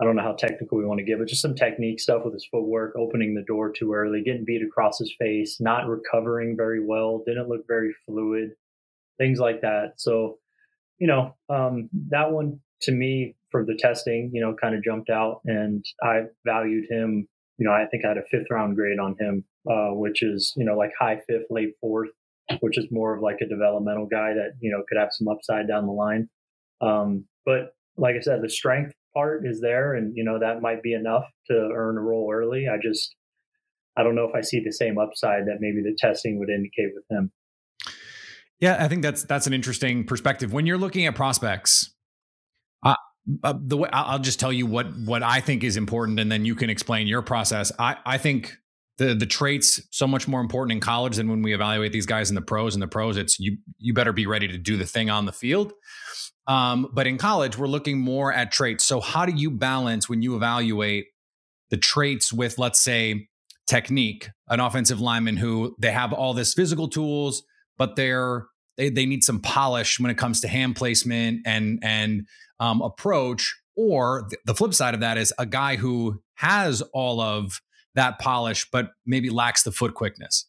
I 0.00 0.04
don't 0.04 0.16
know 0.16 0.22
how 0.22 0.32
technical 0.32 0.76
we 0.76 0.84
want 0.84 0.98
to 0.98 1.04
get, 1.04 1.18
but 1.18 1.28
just 1.28 1.42
some 1.42 1.54
technique 1.54 2.00
stuff 2.00 2.22
with 2.24 2.34
his 2.34 2.46
footwork, 2.50 2.94
opening 2.96 3.34
the 3.34 3.44
door 3.46 3.70
too 3.70 3.92
early, 3.92 4.22
getting 4.24 4.44
beat 4.44 4.62
across 4.62 4.98
his 4.98 5.14
face, 5.18 5.58
not 5.60 5.86
recovering 5.86 6.56
very 6.56 6.84
well, 6.84 7.22
didn't 7.24 7.48
look 7.48 7.64
very 7.68 7.94
fluid, 8.04 8.50
things 9.18 9.38
like 9.38 9.60
that. 9.60 9.92
So, 9.96 10.38
you 10.98 11.06
know, 11.06 11.34
um, 11.48 11.88
that 12.10 12.30
one 12.30 12.60
to 12.82 12.92
me 12.92 13.34
for 13.50 13.64
the 13.64 13.76
testing, 13.78 14.30
you 14.32 14.40
know, 14.40 14.54
kind 14.60 14.74
of 14.74 14.82
jumped 14.82 15.10
out, 15.10 15.40
and 15.44 15.84
I 16.02 16.22
valued 16.44 16.84
him. 16.90 17.28
You 17.58 17.66
know, 17.66 17.72
I 17.72 17.86
think 17.90 18.04
I 18.04 18.08
had 18.08 18.18
a 18.18 18.24
fifth 18.30 18.46
round 18.50 18.76
grade 18.76 18.98
on 18.98 19.16
him, 19.18 19.44
uh, 19.70 19.90
which 19.94 20.22
is 20.22 20.52
you 20.56 20.64
know 20.64 20.76
like 20.76 20.90
high 20.98 21.20
fifth, 21.28 21.46
late 21.50 21.74
fourth, 21.80 22.10
which 22.60 22.78
is 22.78 22.86
more 22.90 23.14
of 23.16 23.22
like 23.22 23.38
a 23.40 23.48
developmental 23.48 24.06
guy 24.06 24.34
that 24.34 24.52
you 24.60 24.70
know 24.70 24.82
could 24.88 24.98
have 24.98 25.10
some 25.12 25.28
upside 25.28 25.68
down 25.68 25.86
the 25.86 25.92
line. 25.92 26.28
Um, 26.80 27.26
but 27.46 27.74
like 27.96 28.16
I 28.16 28.20
said, 28.20 28.42
the 28.42 28.50
strength 28.50 28.92
part 29.14 29.46
is 29.46 29.60
there, 29.60 29.94
and 29.94 30.16
you 30.16 30.24
know 30.24 30.38
that 30.40 30.62
might 30.62 30.82
be 30.82 30.94
enough 30.94 31.24
to 31.50 31.70
earn 31.74 31.96
a 31.96 32.00
role 32.00 32.30
early. 32.32 32.66
I 32.68 32.76
just 32.82 33.14
I 33.96 34.02
don't 34.02 34.16
know 34.16 34.28
if 34.28 34.34
I 34.34 34.40
see 34.40 34.62
the 34.62 34.72
same 34.72 34.98
upside 34.98 35.46
that 35.46 35.58
maybe 35.60 35.82
the 35.82 35.96
testing 35.96 36.38
would 36.38 36.50
indicate 36.50 36.92
with 36.94 37.04
him. 37.10 37.32
Yeah, 38.60 38.76
I 38.78 38.88
think 38.88 39.02
that's 39.02 39.24
that's 39.24 39.46
an 39.46 39.52
interesting 39.52 40.04
perspective 40.04 40.52
when 40.52 40.66
you're 40.66 40.78
looking 40.78 41.06
at 41.06 41.14
prospects. 41.14 41.92
Uh, 42.82 42.94
uh, 43.42 43.54
the 43.58 43.76
way 43.76 43.88
I'll 43.92 44.18
just 44.18 44.40
tell 44.40 44.52
you 44.52 44.66
what 44.66 44.86
what 44.98 45.22
I 45.22 45.40
think 45.40 45.64
is 45.64 45.76
important, 45.76 46.20
and 46.20 46.30
then 46.30 46.44
you 46.44 46.54
can 46.54 46.70
explain 46.70 47.06
your 47.06 47.22
process. 47.22 47.72
I 47.78 47.96
I 48.06 48.18
think 48.18 48.56
the 48.98 49.14
the 49.14 49.26
traits 49.26 49.80
so 49.90 50.06
much 50.06 50.28
more 50.28 50.40
important 50.40 50.72
in 50.72 50.80
college 50.80 51.16
than 51.16 51.28
when 51.28 51.42
we 51.42 51.52
evaluate 51.52 51.92
these 51.92 52.06
guys 52.06 52.30
in 52.30 52.34
the 52.34 52.42
pros. 52.42 52.74
In 52.74 52.80
the 52.80 52.88
pros, 52.88 53.16
it's 53.16 53.38
you 53.38 53.58
you 53.78 53.92
better 53.92 54.12
be 54.12 54.26
ready 54.26 54.48
to 54.48 54.58
do 54.58 54.76
the 54.76 54.86
thing 54.86 55.10
on 55.10 55.26
the 55.26 55.32
field. 55.32 55.72
Um, 56.46 56.88
but 56.92 57.06
in 57.06 57.18
college, 57.18 57.56
we're 57.56 57.66
looking 57.66 57.98
more 57.98 58.32
at 58.32 58.52
traits. 58.52 58.84
So, 58.84 59.00
how 59.00 59.26
do 59.26 59.32
you 59.32 59.50
balance 59.50 60.08
when 60.08 60.22
you 60.22 60.36
evaluate 60.36 61.06
the 61.70 61.76
traits 61.76 62.32
with, 62.32 62.58
let's 62.58 62.80
say, 62.80 63.28
technique? 63.66 64.28
An 64.48 64.60
offensive 64.60 65.00
lineman 65.00 65.38
who 65.38 65.74
they 65.80 65.90
have 65.90 66.12
all 66.12 66.34
this 66.34 66.52
physical 66.52 66.88
tools, 66.88 67.42
but 67.78 67.96
they're 67.96 68.46
they, 68.76 68.90
they 68.90 69.06
need 69.06 69.22
some 69.22 69.40
polish 69.40 70.00
when 70.00 70.10
it 70.10 70.18
comes 70.18 70.40
to 70.40 70.48
hand 70.48 70.76
placement 70.76 71.40
and 71.46 71.78
and 71.82 72.26
um, 72.60 72.82
approach. 72.82 73.54
Or 73.76 74.28
the 74.44 74.54
flip 74.54 74.72
side 74.72 74.94
of 74.94 75.00
that 75.00 75.18
is 75.18 75.32
a 75.36 75.46
guy 75.46 75.76
who 75.76 76.22
has 76.34 76.80
all 76.92 77.20
of 77.20 77.60
that 77.96 78.20
polish, 78.20 78.68
but 78.70 78.90
maybe 79.04 79.30
lacks 79.30 79.64
the 79.64 79.72
foot 79.72 79.94
quickness. 79.94 80.48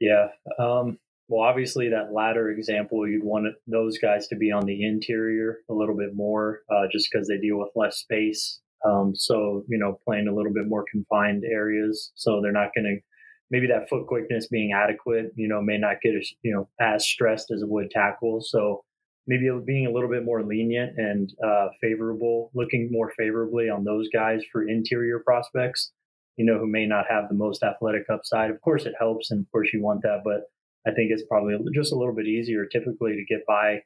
Yeah. 0.00 0.28
Um, 0.58 0.98
well, 1.28 1.42
obviously, 1.42 1.88
that 1.90 2.14
latter 2.14 2.50
example, 2.50 3.06
you'd 3.08 3.24
want 3.24 3.46
those 3.66 3.98
guys 3.98 4.28
to 4.28 4.36
be 4.36 4.52
on 4.52 4.64
the 4.64 4.86
interior 4.86 5.58
a 5.68 5.74
little 5.74 5.96
bit 5.96 6.14
more, 6.14 6.60
uh, 6.70 6.86
just 6.90 7.08
because 7.10 7.28
they 7.28 7.38
deal 7.38 7.58
with 7.58 7.70
less 7.74 7.98
space. 7.98 8.60
Um, 8.86 9.12
so, 9.14 9.64
you 9.68 9.78
know, 9.78 9.98
playing 10.06 10.28
a 10.28 10.34
little 10.34 10.52
bit 10.52 10.68
more 10.68 10.84
confined 10.90 11.44
areas. 11.44 12.12
So 12.14 12.40
they're 12.40 12.52
not 12.52 12.70
going 12.74 12.84
to, 12.84 13.00
maybe 13.50 13.66
that 13.68 13.88
foot 13.88 14.06
quickness 14.06 14.48
being 14.48 14.72
adequate, 14.72 15.32
you 15.36 15.48
know, 15.48 15.62
may 15.62 15.78
not 15.78 16.00
get, 16.02 16.14
as, 16.14 16.30
you 16.42 16.52
know, 16.52 16.68
as 16.80 17.06
stressed 17.06 17.50
as 17.50 17.62
it 17.62 17.68
would 17.68 17.90
tackle. 17.90 18.40
So 18.40 18.82
maybe 19.26 19.48
being 19.64 19.86
a 19.86 19.90
little 19.90 20.08
bit 20.08 20.24
more 20.24 20.42
lenient 20.42 20.96
and 20.96 21.32
uh, 21.44 21.68
favorable, 21.80 22.50
looking 22.54 22.88
more 22.90 23.12
favorably 23.16 23.68
on 23.68 23.84
those 23.84 24.08
guys 24.12 24.42
for 24.52 24.68
interior 24.68 25.20
prospects, 25.24 25.92
you 26.36 26.44
know, 26.44 26.58
who 26.58 26.66
may 26.66 26.86
not 26.86 27.06
have 27.08 27.28
the 27.28 27.34
most 27.34 27.62
athletic 27.62 28.04
upside. 28.12 28.50
Of 28.50 28.60
course, 28.60 28.84
it 28.84 28.94
helps. 28.98 29.30
And 29.30 29.40
of 29.40 29.50
course, 29.50 29.70
you 29.72 29.82
want 29.82 30.02
that. 30.02 30.22
But 30.24 30.42
I 30.86 30.94
think 30.94 31.10
it's 31.10 31.24
probably 31.28 31.56
just 31.74 31.92
a 31.92 31.96
little 31.96 32.14
bit 32.14 32.26
easier 32.26 32.66
typically 32.66 33.12
to 33.16 33.24
get 33.28 33.44
by 33.46 33.82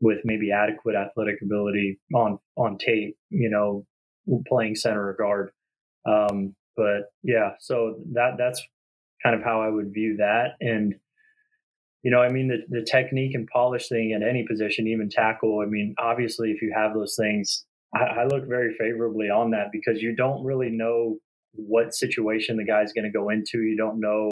with 0.00 0.18
maybe 0.24 0.50
adequate 0.50 0.96
athletic 0.96 1.36
ability 1.42 2.00
on 2.14 2.38
on 2.56 2.78
tape, 2.78 3.16
you 3.28 3.50
know, 3.50 3.86
playing 4.48 4.74
center 4.74 5.08
or 5.08 5.14
guard. 5.14 5.50
Um, 6.06 6.54
but 6.76 7.12
yeah, 7.22 7.50
so 7.60 8.00
that 8.14 8.32
that's 8.38 8.60
kind 9.22 9.34
of 9.34 9.42
how 9.42 9.60
I 9.60 9.68
would 9.68 9.92
view 9.92 10.16
that. 10.18 10.56
And 10.60 10.94
you 12.02 12.10
know, 12.10 12.20
I 12.20 12.30
mean, 12.30 12.48
the 12.48 12.80
the 12.80 12.84
technique 12.84 13.34
and 13.34 13.46
polish 13.46 13.88
thing 13.88 14.12
in 14.12 14.22
any 14.22 14.46
position, 14.46 14.86
even 14.86 15.10
tackle. 15.10 15.60
I 15.60 15.66
mean, 15.66 15.94
obviously, 15.98 16.50
if 16.50 16.62
you 16.62 16.72
have 16.74 16.94
those 16.94 17.14
things, 17.18 17.64
I, 17.94 18.04
I 18.04 18.24
look 18.26 18.48
very 18.48 18.74
favorably 18.78 19.28
on 19.28 19.50
that 19.50 19.66
because 19.70 20.00
you 20.00 20.16
don't 20.16 20.44
really 20.44 20.70
know 20.70 21.18
what 21.52 21.94
situation 21.94 22.56
the 22.56 22.64
guy's 22.64 22.92
going 22.92 23.04
to 23.04 23.10
go 23.10 23.28
into. 23.28 23.62
You 23.62 23.76
don't 23.76 24.00
know 24.00 24.30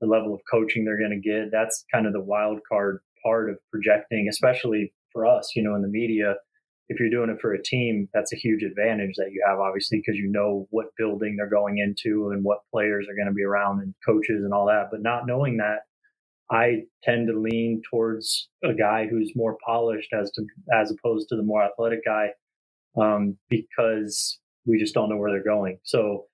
the 0.00 0.06
level 0.06 0.32
of 0.32 0.40
coaching 0.50 0.84
they're 0.84 0.98
going 0.98 1.20
to 1.22 1.28
get. 1.28 1.50
That's 1.50 1.84
kind 1.92 2.06
of 2.06 2.12
the 2.12 2.20
wild 2.20 2.60
card 2.68 3.00
part 3.24 3.50
of 3.50 3.58
projecting, 3.70 4.28
especially 4.28 4.92
for 5.12 5.26
us, 5.26 5.52
you 5.56 5.62
know, 5.62 5.74
in 5.74 5.82
the 5.82 5.88
media. 5.88 6.36
If 6.88 6.98
you're 6.98 7.10
doing 7.10 7.30
it 7.30 7.40
for 7.40 7.52
a 7.52 7.62
team, 7.62 8.08
that's 8.14 8.32
a 8.32 8.36
huge 8.36 8.62
advantage 8.62 9.14
that 9.16 9.30
you 9.30 9.44
have, 9.46 9.58
obviously, 9.58 9.98
because 9.98 10.18
you 10.18 10.30
know 10.30 10.66
what 10.70 10.86
building 10.96 11.36
they're 11.36 11.48
going 11.48 11.78
into 11.78 12.30
and 12.30 12.42
what 12.42 12.60
players 12.72 13.06
are 13.08 13.14
going 13.14 13.28
to 13.28 13.34
be 13.34 13.44
around 13.44 13.80
and 13.80 13.94
coaches 14.06 14.42
and 14.42 14.54
all 14.54 14.66
that. 14.66 14.88
But 14.90 15.02
not 15.02 15.26
knowing 15.26 15.58
that, 15.58 15.80
I 16.50 16.84
tend 17.02 17.28
to 17.28 17.38
lean 17.38 17.82
towards 17.90 18.48
a 18.64 18.72
guy 18.72 19.06
who's 19.06 19.32
more 19.36 19.58
polished 19.64 20.12
as 20.18 20.30
to 20.32 20.46
as 20.72 20.90
opposed 20.90 21.28
to 21.28 21.36
the 21.36 21.42
more 21.42 21.62
athletic 21.62 22.04
guy, 22.04 22.28
um, 22.98 23.36
because 23.50 24.38
we 24.66 24.78
just 24.78 24.94
don't 24.94 25.10
know 25.10 25.16
where 25.16 25.30
they're 25.30 25.44
going. 25.44 25.78
So 25.84 26.24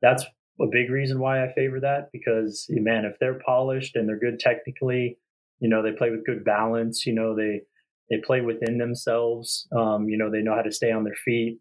that's 0.00 0.24
a 0.60 0.66
big 0.70 0.90
reason 0.90 1.18
why 1.18 1.44
I 1.44 1.52
favor 1.52 1.80
that 1.80 2.10
because 2.12 2.66
man, 2.70 3.04
if 3.04 3.18
they're 3.18 3.40
polished 3.44 3.96
and 3.96 4.08
they're 4.08 4.18
good 4.18 4.38
technically, 4.38 5.18
you 5.60 5.68
know, 5.68 5.82
they 5.82 5.92
play 5.92 6.10
with 6.10 6.26
good 6.26 6.44
balance, 6.44 7.06
you 7.06 7.14
know, 7.14 7.34
they 7.36 7.62
they 8.10 8.18
play 8.24 8.40
within 8.40 8.78
themselves, 8.78 9.66
um, 9.76 10.08
you 10.08 10.18
know, 10.18 10.30
they 10.30 10.42
know 10.42 10.54
how 10.54 10.62
to 10.62 10.72
stay 10.72 10.92
on 10.92 11.04
their 11.04 11.16
feet, 11.24 11.58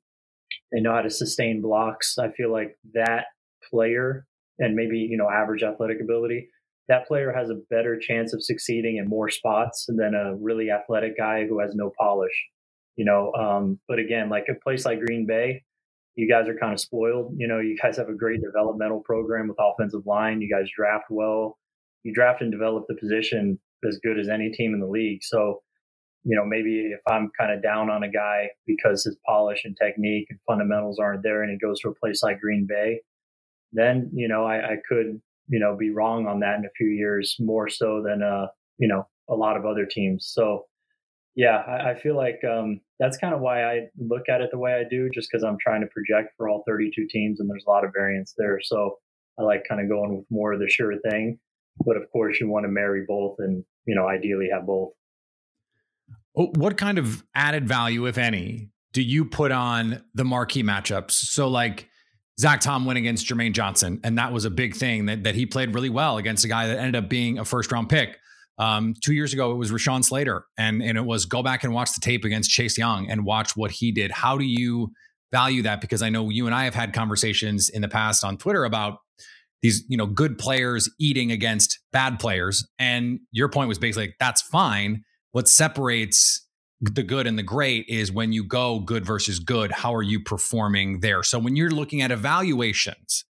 they 0.71 0.81
know 0.81 0.93
how 0.93 1.01
to 1.01 1.09
sustain 1.09 1.61
blocks. 1.61 2.17
I 2.17 2.29
feel 2.29 2.51
like 2.51 2.77
that 2.93 3.25
player 3.69 4.25
and 4.59 4.75
maybe, 4.75 4.97
you 4.97 5.17
know, 5.17 5.29
average 5.29 5.63
athletic 5.63 5.97
ability, 6.01 6.49
that 6.87 7.07
player 7.07 7.31
has 7.31 7.49
a 7.49 7.61
better 7.69 7.97
chance 7.97 8.33
of 8.33 8.43
succeeding 8.43 8.97
in 8.97 9.07
more 9.07 9.29
spots 9.29 9.85
than 9.87 10.13
a 10.13 10.35
really 10.35 10.69
athletic 10.69 11.17
guy 11.17 11.45
who 11.47 11.59
has 11.59 11.73
no 11.73 11.91
polish. 11.97 12.47
You 12.97 13.05
know, 13.05 13.31
um, 13.33 13.79
but 13.87 13.99
again, 13.99 14.29
like 14.29 14.45
a 14.49 14.59
place 14.61 14.85
like 14.85 14.99
Green 14.99 15.25
Bay, 15.25 15.63
you 16.15 16.29
guys 16.29 16.47
are 16.47 16.57
kind 16.57 16.73
of 16.73 16.79
spoiled. 16.79 17.33
You 17.37 17.47
know, 17.47 17.59
you 17.59 17.77
guys 17.81 17.97
have 17.97 18.09
a 18.09 18.13
great 18.13 18.41
developmental 18.41 19.01
program 19.01 19.47
with 19.47 19.57
offensive 19.59 20.05
line. 20.05 20.41
You 20.41 20.53
guys 20.53 20.69
draft 20.75 21.05
well. 21.09 21.57
You 22.03 22.13
draft 22.13 22.41
and 22.41 22.51
develop 22.51 22.85
the 22.87 22.95
position 22.95 23.59
as 23.87 23.99
good 24.03 24.19
as 24.19 24.27
any 24.27 24.51
team 24.51 24.73
in 24.73 24.79
the 24.79 24.87
league. 24.87 25.23
So, 25.23 25.61
you 26.23 26.35
know, 26.35 26.45
maybe 26.45 26.91
if 26.93 27.01
I'm 27.07 27.31
kind 27.39 27.51
of 27.51 27.63
down 27.63 27.89
on 27.89 28.03
a 28.03 28.11
guy 28.11 28.49
because 28.67 29.03
his 29.03 29.17
polish 29.25 29.61
and 29.63 29.75
technique 29.81 30.27
and 30.29 30.39
fundamentals 30.47 30.99
aren't 30.99 31.23
there 31.23 31.41
and 31.41 31.51
he 31.51 31.57
goes 31.57 31.79
to 31.81 31.89
a 31.89 31.95
place 31.95 32.21
like 32.21 32.39
Green 32.39 32.67
Bay, 32.69 33.01
then, 33.73 34.11
you 34.13 34.27
know, 34.27 34.45
I, 34.45 34.57
I 34.57 34.75
could, 34.87 35.19
you 35.47 35.59
know, 35.59 35.75
be 35.75 35.89
wrong 35.89 36.27
on 36.27 36.39
that 36.41 36.57
in 36.57 36.65
a 36.65 36.77
few 36.77 36.87
years 36.89 37.35
more 37.39 37.69
so 37.69 38.03
than, 38.05 38.21
uh, 38.21 38.47
you 38.77 38.87
know, 38.87 39.07
a 39.29 39.35
lot 39.35 39.57
of 39.57 39.65
other 39.65 39.85
teams. 39.85 40.29
So, 40.31 40.65
yeah, 41.35 41.63
I, 41.67 41.91
I 41.91 41.99
feel 41.99 42.15
like 42.15 42.39
um, 42.43 42.81
that's 42.99 43.17
kind 43.17 43.33
of 43.33 43.41
why 43.41 43.63
I 43.63 43.87
look 43.97 44.29
at 44.29 44.41
it 44.41 44.49
the 44.51 44.59
way 44.59 44.73
I 44.73 44.83
do, 44.87 45.09
just 45.13 45.29
because 45.31 45.43
I'm 45.43 45.57
trying 45.59 45.81
to 45.81 45.87
project 45.87 46.33
for 46.37 46.49
all 46.49 46.63
32 46.67 47.07
teams 47.09 47.39
and 47.39 47.49
there's 47.49 47.65
a 47.65 47.69
lot 47.69 47.85
of 47.85 47.91
variance 47.95 48.33
there. 48.37 48.59
So 48.61 48.97
I 49.39 49.43
like 49.43 49.63
kind 49.67 49.81
of 49.81 49.89
going 49.89 50.17
with 50.17 50.25
more 50.29 50.53
of 50.53 50.59
the 50.59 50.69
sure 50.69 50.93
thing. 51.09 51.39
But 51.85 51.97
of 51.97 52.03
course, 52.11 52.39
you 52.39 52.49
want 52.49 52.65
to 52.65 52.71
marry 52.71 53.05
both 53.07 53.37
and, 53.39 53.63
you 53.85 53.95
know, 53.95 54.07
ideally 54.07 54.49
have 54.53 54.67
both. 54.67 54.91
What 56.33 56.77
kind 56.77 56.97
of 56.97 57.23
added 57.35 57.67
value, 57.67 58.05
if 58.05 58.17
any, 58.17 58.69
do 58.93 59.01
you 59.01 59.25
put 59.25 59.51
on 59.51 60.03
the 60.13 60.23
marquee 60.23 60.63
matchups? 60.63 61.11
So, 61.11 61.47
like 61.47 61.89
Zach 62.39 62.61
Tom 62.61 62.85
went 62.85 62.97
against 62.97 63.27
Jermaine 63.27 63.53
Johnson, 63.53 63.99
and 64.03 64.17
that 64.17 64.33
was 64.33 64.45
a 64.45 64.49
big 64.49 64.75
thing 64.75 65.05
that, 65.05 65.23
that 65.23 65.35
he 65.35 65.45
played 65.45 65.73
really 65.73 65.89
well 65.89 66.17
against 66.17 66.45
a 66.45 66.47
guy 66.47 66.67
that 66.67 66.77
ended 66.77 66.95
up 66.95 67.09
being 67.09 67.37
a 67.37 67.45
first 67.45 67.71
round 67.71 67.89
pick. 67.89 68.17
Um, 68.57 68.93
two 69.03 69.13
years 69.13 69.33
ago, 69.33 69.51
it 69.51 69.55
was 69.55 69.71
Rashawn 69.71 70.03
Slater, 70.03 70.45
and 70.57 70.81
and 70.81 70.97
it 70.97 71.05
was 71.05 71.25
go 71.25 71.43
back 71.43 71.63
and 71.63 71.73
watch 71.73 71.93
the 71.93 72.01
tape 72.01 72.25
against 72.25 72.49
Chase 72.49 72.77
Young 72.77 73.09
and 73.09 73.25
watch 73.25 73.55
what 73.55 73.71
he 73.71 73.91
did. 73.91 74.11
How 74.11 74.37
do 74.37 74.45
you 74.45 74.91
value 75.31 75.61
that? 75.63 75.81
Because 75.81 76.01
I 76.01 76.09
know 76.09 76.29
you 76.29 76.45
and 76.45 76.55
I 76.55 76.65
have 76.65 76.75
had 76.75 76.93
conversations 76.93 77.69
in 77.69 77.81
the 77.81 77.87
past 77.87 78.23
on 78.23 78.37
Twitter 78.37 78.65
about 78.65 78.99
these, 79.61 79.83
you 79.87 79.97
know, 79.97 80.05
good 80.07 80.37
players 80.37 80.89
eating 80.99 81.31
against 81.31 81.79
bad 81.91 82.19
players, 82.19 82.67
and 82.79 83.19
your 83.31 83.49
point 83.49 83.67
was 83.67 83.77
basically 83.77 84.07
like, 84.07 84.15
that's 84.19 84.41
fine. 84.41 85.03
What 85.31 85.47
separates 85.47 86.45
the 86.81 87.03
good 87.03 87.27
and 87.27 87.37
the 87.37 87.43
great 87.43 87.85
is 87.87 88.11
when 88.11 88.31
you 88.33 88.43
go 88.43 88.79
good 88.79 89.05
versus 89.05 89.39
good. 89.39 89.71
How 89.71 89.93
are 89.93 90.01
you 90.01 90.19
performing 90.19 91.01
there? 91.01 91.21
So 91.23 91.37
when 91.37 91.55
you're 91.55 91.69
looking 91.69 92.01
at 92.01 92.11
evaluations, 92.11 93.23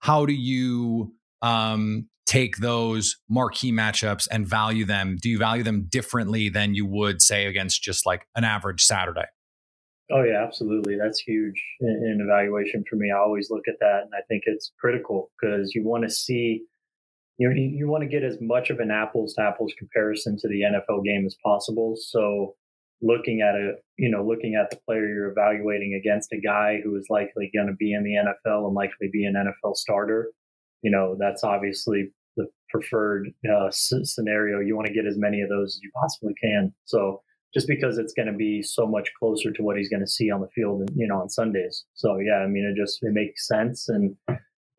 how 0.00 0.26
do 0.26 0.32
you 0.32 1.14
um, 1.40 2.08
take 2.26 2.56
those 2.56 3.16
marquee 3.30 3.72
matchups 3.72 4.26
and 4.30 4.46
value 4.46 4.84
them? 4.84 5.16
Do 5.22 5.30
you 5.30 5.38
value 5.38 5.62
them 5.62 5.86
differently 5.88 6.48
than 6.48 6.74
you 6.74 6.84
would 6.84 7.22
say 7.22 7.46
against 7.46 7.80
just 7.82 8.04
like 8.04 8.26
an 8.34 8.44
average 8.44 8.82
Saturday? 8.82 9.26
Oh 10.10 10.22
yeah, 10.22 10.44
absolutely. 10.44 10.96
That's 10.96 11.18
huge 11.18 11.60
in, 11.80 11.88
in 11.88 12.20
evaluation 12.20 12.84
for 12.88 12.96
me. 12.96 13.10
I 13.10 13.18
always 13.18 13.50
look 13.50 13.64
at 13.68 13.74
that, 13.80 14.02
and 14.02 14.12
I 14.14 14.22
think 14.28 14.44
it's 14.46 14.72
critical 14.78 15.30
because 15.40 15.74
you 15.74 15.84
want 15.84 16.04
to 16.04 16.10
see, 16.10 16.62
you 17.38 17.48
know, 17.48 17.54
you, 17.54 17.88
want 17.88 18.02
to 18.02 18.08
get 18.08 18.22
as 18.22 18.38
much 18.40 18.70
of 18.70 18.80
an 18.80 18.90
apples 18.90 19.34
to 19.34 19.42
apples 19.42 19.72
comparison 19.78 20.38
to 20.38 20.48
the 20.48 20.62
NFL 20.62 21.04
game 21.04 21.26
as 21.26 21.36
possible. 21.44 21.94
So 21.96 22.54
looking 23.02 23.42
at 23.42 23.54
a 23.54 23.74
you 23.98 24.10
know 24.10 24.24
looking 24.24 24.54
at 24.54 24.70
the 24.70 24.78
player 24.86 25.06
you're 25.06 25.30
evaluating 25.30 25.92
against 25.94 26.32
a 26.32 26.40
guy 26.40 26.80
who 26.82 26.96
is 26.96 27.06
likely 27.10 27.50
going 27.54 27.66
to 27.66 27.74
be 27.74 27.92
in 27.92 28.02
the 28.02 28.14
NFL 28.14 28.66
and 28.66 28.74
likely 28.74 29.08
be 29.12 29.26
an 29.26 29.34
NFL 29.34 29.76
starter, 29.76 30.32
you 30.82 30.90
know 30.90 31.16
that's 31.18 31.44
obviously 31.44 32.10
the 32.36 32.46
preferred 32.70 33.28
uh, 33.50 33.70
scenario. 33.70 34.60
You 34.60 34.76
want 34.76 34.86
to 34.86 34.94
get 34.94 35.06
as 35.06 35.18
many 35.18 35.42
of 35.42 35.48
those 35.48 35.76
as 35.76 35.80
you 35.82 35.90
possibly 36.00 36.34
can. 36.42 36.72
So 36.84 37.22
just 37.54 37.68
because 37.68 37.96
it's 37.96 38.12
going 38.12 38.30
to 38.30 38.36
be 38.36 38.60
so 38.62 38.86
much 38.86 39.08
closer 39.18 39.50
to 39.50 39.62
what 39.62 39.78
he's 39.78 39.88
going 39.88 40.02
to 40.02 40.06
see 40.06 40.30
on 40.30 40.42
the 40.42 40.48
field, 40.48 40.90
you 40.94 41.06
know, 41.06 41.20
on 41.20 41.30
Sundays. 41.30 41.84
So 41.94 42.18
yeah, 42.18 42.38
I 42.38 42.46
mean, 42.46 42.64
it 42.64 42.80
just 42.80 42.98
it 43.02 43.12
makes 43.12 43.46
sense 43.46 43.88
and 43.88 44.16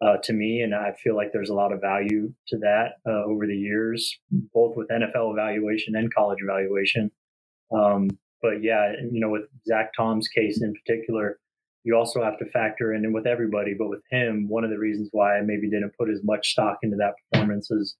uh, 0.01 0.17
to 0.23 0.33
me, 0.33 0.61
and 0.61 0.75
I 0.75 0.93
feel 1.03 1.15
like 1.15 1.31
there's 1.33 1.49
a 1.49 1.55
lot 1.55 1.73
of 1.73 1.81
value 1.81 2.33
to 2.49 2.57
that 2.59 2.93
uh, 3.07 3.25
over 3.25 3.47
the 3.47 3.55
years, 3.55 4.15
both 4.53 4.75
with 4.75 4.89
NFL 4.89 5.33
evaluation 5.33 5.95
and 5.95 6.13
college 6.13 6.39
evaluation. 6.41 7.11
Um, 7.75 8.09
but 8.41 8.61
yeah, 8.63 8.91
you 9.11 9.19
know, 9.19 9.29
with 9.29 9.43
Zach 9.67 9.91
Tom's 9.97 10.27
case 10.27 10.61
in 10.61 10.73
particular, 10.73 11.39
you 11.83 11.95
also 11.95 12.23
have 12.23 12.37
to 12.39 12.45
factor 12.45 12.93
in, 12.93 13.05
and 13.05 13.13
with 13.13 13.25
everybody, 13.25 13.73
but 13.73 13.89
with 13.89 14.03
him, 14.11 14.47
one 14.49 14.63
of 14.63 14.69
the 14.69 14.77
reasons 14.77 15.09
why 15.11 15.37
I 15.37 15.41
maybe 15.41 15.69
didn't 15.69 15.97
put 15.97 16.09
as 16.09 16.19
much 16.23 16.49
stock 16.49 16.77
into 16.83 16.97
that 16.97 17.13
performance 17.31 17.71
as, 17.71 17.95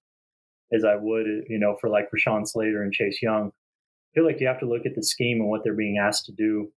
as 0.72 0.84
I 0.84 0.94
would, 0.94 1.26
you 1.48 1.58
know, 1.58 1.76
for 1.80 1.88
like 1.90 2.08
Rashawn 2.14 2.46
Slater 2.46 2.82
and 2.82 2.92
Chase 2.92 3.20
Young. 3.22 3.48
I 3.48 4.10
feel 4.14 4.26
like 4.26 4.40
you 4.40 4.46
have 4.46 4.60
to 4.60 4.68
look 4.68 4.86
at 4.86 4.94
the 4.94 5.02
scheme 5.02 5.40
and 5.40 5.48
what 5.48 5.64
they're 5.64 5.74
being 5.74 5.98
asked 5.98 6.26
to 6.26 6.32
do. 6.32 6.70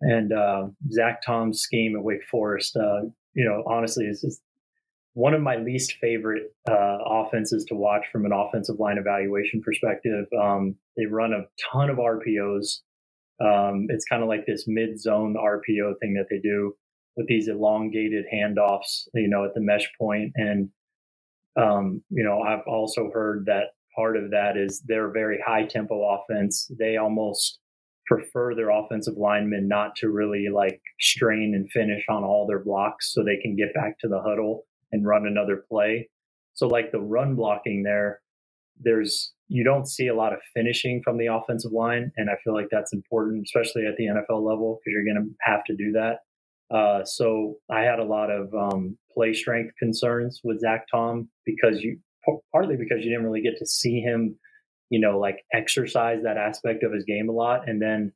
And 0.00 0.32
uh, 0.32 0.66
Zach 0.90 1.22
Tom's 1.24 1.60
scheme 1.60 1.96
at 1.96 2.02
Wake 2.02 2.24
Forest, 2.28 2.76
uh, 2.76 3.02
you 3.34 3.44
know, 3.44 3.62
honestly, 3.66 4.06
is, 4.06 4.24
is 4.24 4.40
one 5.14 5.34
of 5.34 5.42
my 5.42 5.56
least 5.56 5.94
favorite 6.00 6.54
uh, 6.70 6.98
offenses 7.06 7.64
to 7.66 7.74
watch 7.74 8.04
from 8.10 8.24
an 8.24 8.32
offensive 8.32 8.78
line 8.78 8.98
evaluation 8.98 9.60
perspective. 9.60 10.26
Um, 10.38 10.76
they 10.96 11.06
run 11.06 11.32
a 11.32 11.44
ton 11.70 11.90
of 11.90 11.98
RPOs. 11.98 12.78
Um, 13.40 13.86
it's 13.88 14.04
kind 14.04 14.22
of 14.22 14.28
like 14.28 14.46
this 14.46 14.64
mid 14.66 15.00
zone 15.00 15.34
RPO 15.34 15.94
thing 16.00 16.14
that 16.14 16.26
they 16.30 16.38
do 16.38 16.74
with 17.16 17.26
these 17.26 17.48
elongated 17.48 18.24
handoffs, 18.32 19.08
you 19.14 19.28
know, 19.28 19.44
at 19.44 19.54
the 19.54 19.60
mesh 19.60 19.90
point. 19.98 20.32
And, 20.36 20.70
um, 21.56 22.02
you 22.08 22.24
know, 22.24 22.40
I've 22.40 22.66
also 22.66 23.10
heard 23.12 23.44
that 23.46 23.74
part 23.94 24.16
of 24.16 24.30
that 24.30 24.56
is 24.56 24.82
they're 24.86 25.10
very 25.10 25.38
high 25.44 25.66
tempo 25.66 26.02
offense. 26.16 26.70
They 26.78 26.96
almost 26.96 27.58
prefer 28.14 28.54
their 28.54 28.70
offensive 28.70 29.14
linemen 29.16 29.68
not 29.68 29.94
to 29.96 30.08
really 30.08 30.46
like 30.52 30.80
strain 31.00 31.52
and 31.54 31.70
finish 31.70 32.04
on 32.08 32.24
all 32.24 32.46
their 32.46 32.58
blocks 32.58 33.12
so 33.12 33.22
they 33.22 33.40
can 33.40 33.56
get 33.56 33.74
back 33.74 33.98
to 34.00 34.08
the 34.08 34.20
huddle 34.20 34.64
and 34.92 35.06
run 35.06 35.26
another 35.26 35.64
play. 35.68 36.08
So 36.54 36.66
like 36.66 36.92
the 36.92 37.00
run 37.00 37.34
blocking 37.34 37.82
there, 37.82 38.20
there's 38.80 39.32
you 39.48 39.64
don't 39.64 39.86
see 39.86 40.06
a 40.08 40.14
lot 40.14 40.32
of 40.32 40.38
finishing 40.54 41.02
from 41.04 41.18
the 41.18 41.26
offensive 41.26 41.72
line, 41.72 42.10
and 42.16 42.30
I 42.30 42.34
feel 42.42 42.54
like 42.54 42.68
that's 42.70 42.94
important, 42.94 43.44
especially 43.44 43.86
at 43.86 43.96
the 43.96 44.06
NFL 44.06 44.42
level, 44.42 44.80
because 44.80 44.92
you're 44.92 45.04
going 45.04 45.22
to 45.22 45.34
have 45.42 45.62
to 45.64 45.76
do 45.76 45.92
that. 45.92 46.20
Uh, 46.74 47.04
so 47.04 47.56
I 47.70 47.80
had 47.80 47.98
a 47.98 48.04
lot 48.04 48.30
of 48.30 48.52
um, 48.54 48.96
play 49.12 49.34
strength 49.34 49.74
concerns 49.78 50.40
with 50.42 50.60
Zach 50.60 50.86
Tom 50.90 51.28
because 51.44 51.82
you 51.82 51.98
partly 52.50 52.76
because 52.76 53.04
you 53.04 53.10
didn't 53.10 53.24
really 53.24 53.42
get 53.42 53.58
to 53.58 53.66
see 53.66 54.00
him, 54.00 54.38
you 54.92 55.00
know, 55.00 55.18
like 55.18 55.38
exercise 55.54 56.22
that 56.22 56.36
aspect 56.36 56.84
of 56.84 56.92
his 56.92 57.04
game 57.04 57.30
a 57.30 57.32
lot, 57.32 57.66
and 57.66 57.80
then 57.80 58.12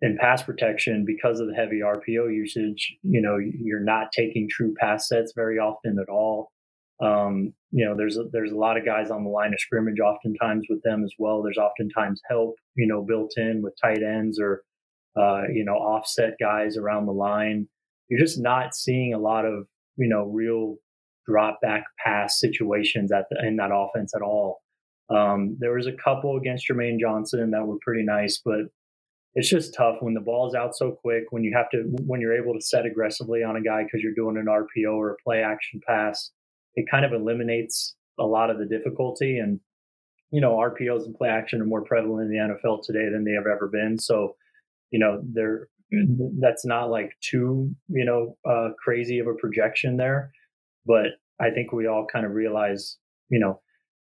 in 0.00 0.16
pass 0.16 0.44
protection 0.44 1.04
because 1.04 1.40
of 1.40 1.48
the 1.48 1.54
heavy 1.54 1.80
RPO 1.84 2.32
usage, 2.32 2.96
you 3.02 3.20
know, 3.20 3.36
you're 3.38 3.82
not 3.82 4.12
taking 4.12 4.48
true 4.48 4.74
pass 4.78 5.08
sets 5.08 5.32
very 5.34 5.58
often 5.58 5.98
at 6.00 6.08
all. 6.08 6.52
Um, 7.02 7.52
you 7.72 7.84
know, 7.84 7.96
there's 7.96 8.16
a, 8.16 8.24
there's 8.30 8.52
a 8.52 8.56
lot 8.56 8.76
of 8.78 8.86
guys 8.86 9.10
on 9.10 9.24
the 9.24 9.30
line 9.30 9.52
of 9.52 9.58
scrimmage 9.58 9.98
oftentimes 9.98 10.66
with 10.70 10.80
them 10.84 11.02
as 11.02 11.12
well. 11.18 11.42
There's 11.42 11.58
oftentimes 11.58 12.20
help, 12.30 12.54
you 12.76 12.86
know, 12.86 13.02
built 13.02 13.32
in 13.36 13.60
with 13.60 13.74
tight 13.82 14.04
ends 14.04 14.38
or 14.38 14.62
uh, 15.20 15.42
you 15.52 15.64
know 15.64 15.74
offset 15.74 16.34
guys 16.40 16.76
around 16.76 17.06
the 17.06 17.12
line. 17.12 17.66
You're 18.08 18.20
just 18.20 18.40
not 18.40 18.76
seeing 18.76 19.14
a 19.14 19.18
lot 19.18 19.44
of 19.44 19.66
you 19.96 20.08
know 20.08 20.26
real 20.26 20.76
drop 21.26 21.58
back 21.60 21.82
pass 22.04 22.38
situations 22.38 23.10
at 23.10 23.24
the, 23.30 23.44
in 23.44 23.56
that 23.56 23.70
offense 23.74 24.12
at 24.14 24.22
all. 24.22 24.60
Um, 25.10 25.56
there 25.58 25.74
was 25.74 25.86
a 25.86 25.92
couple 25.92 26.36
against 26.36 26.66
Jermaine 26.68 26.98
Johnson 26.98 27.50
that 27.50 27.66
were 27.66 27.78
pretty 27.84 28.04
nice, 28.04 28.40
but 28.44 28.62
it's 29.34 29.48
just 29.48 29.74
tough 29.74 29.96
when 30.00 30.14
the 30.14 30.20
ball's 30.20 30.54
out 30.54 30.76
so 30.76 30.92
quick 30.92 31.24
when 31.30 31.42
you 31.42 31.52
have 31.56 31.68
to 31.70 31.82
when 32.06 32.20
you're 32.20 32.36
able 32.36 32.54
to 32.54 32.60
set 32.60 32.86
aggressively 32.86 33.42
on 33.42 33.56
a 33.56 33.62
guy 33.62 33.82
because 33.82 34.00
you're 34.02 34.14
doing 34.14 34.36
an 34.36 34.46
RPO 34.46 34.92
or 34.94 35.10
a 35.10 35.16
play 35.24 35.42
action 35.42 35.80
pass. 35.86 36.30
It 36.76 36.86
kind 36.90 37.04
of 37.04 37.12
eliminates 37.12 37.96
a 38.18 38.24
lot 38.24 38.50
of 38.50 38.58
the 38.58 38.66
difficulty 38.66 39.38
and 39.38 39.60
you 40.30 40.40
know 40.40 40.52
RPOs 40.52 41.04
and 41.04 41.14
play 41.14 41.28
action 41.28 41.60
are 41.60 41.66
more 41.66 41.84
prevalent 41.84 42.30
in 42.30 42.30
the 42.30 42.54
NFL 42.54 42.84
today 42.84 43.08
than 43.10 43.24
they 43.24 43.32
have 43.32 43.46
ever 43.46 43.68
been. 43.68 43.98
So 43.98 44.36
you 44.90 44.98
know 44.98 45.20
they're 45.32 45.68
that's 46.40 46.64
not 46.64 46.90
like 46.90 47.10
too 47.20 47.74
you 47.88 48.04
know 48.04 48.36
uh, 48.48 48.70
crazy 48.82 49.18
of 49.18 49.26
a 49.26 49.34
projection 49.34 49.96
there, 49.96 50.30
but 50.86 51.06
I 51.40 51.50
think 51.50 51.72
we 51.72 51.88
all 51.88 52.06
kind 52.10 52.24
of 52.24 52.32
realize 52.32 52.98
you 53.30 53.40
know 53.40 53.60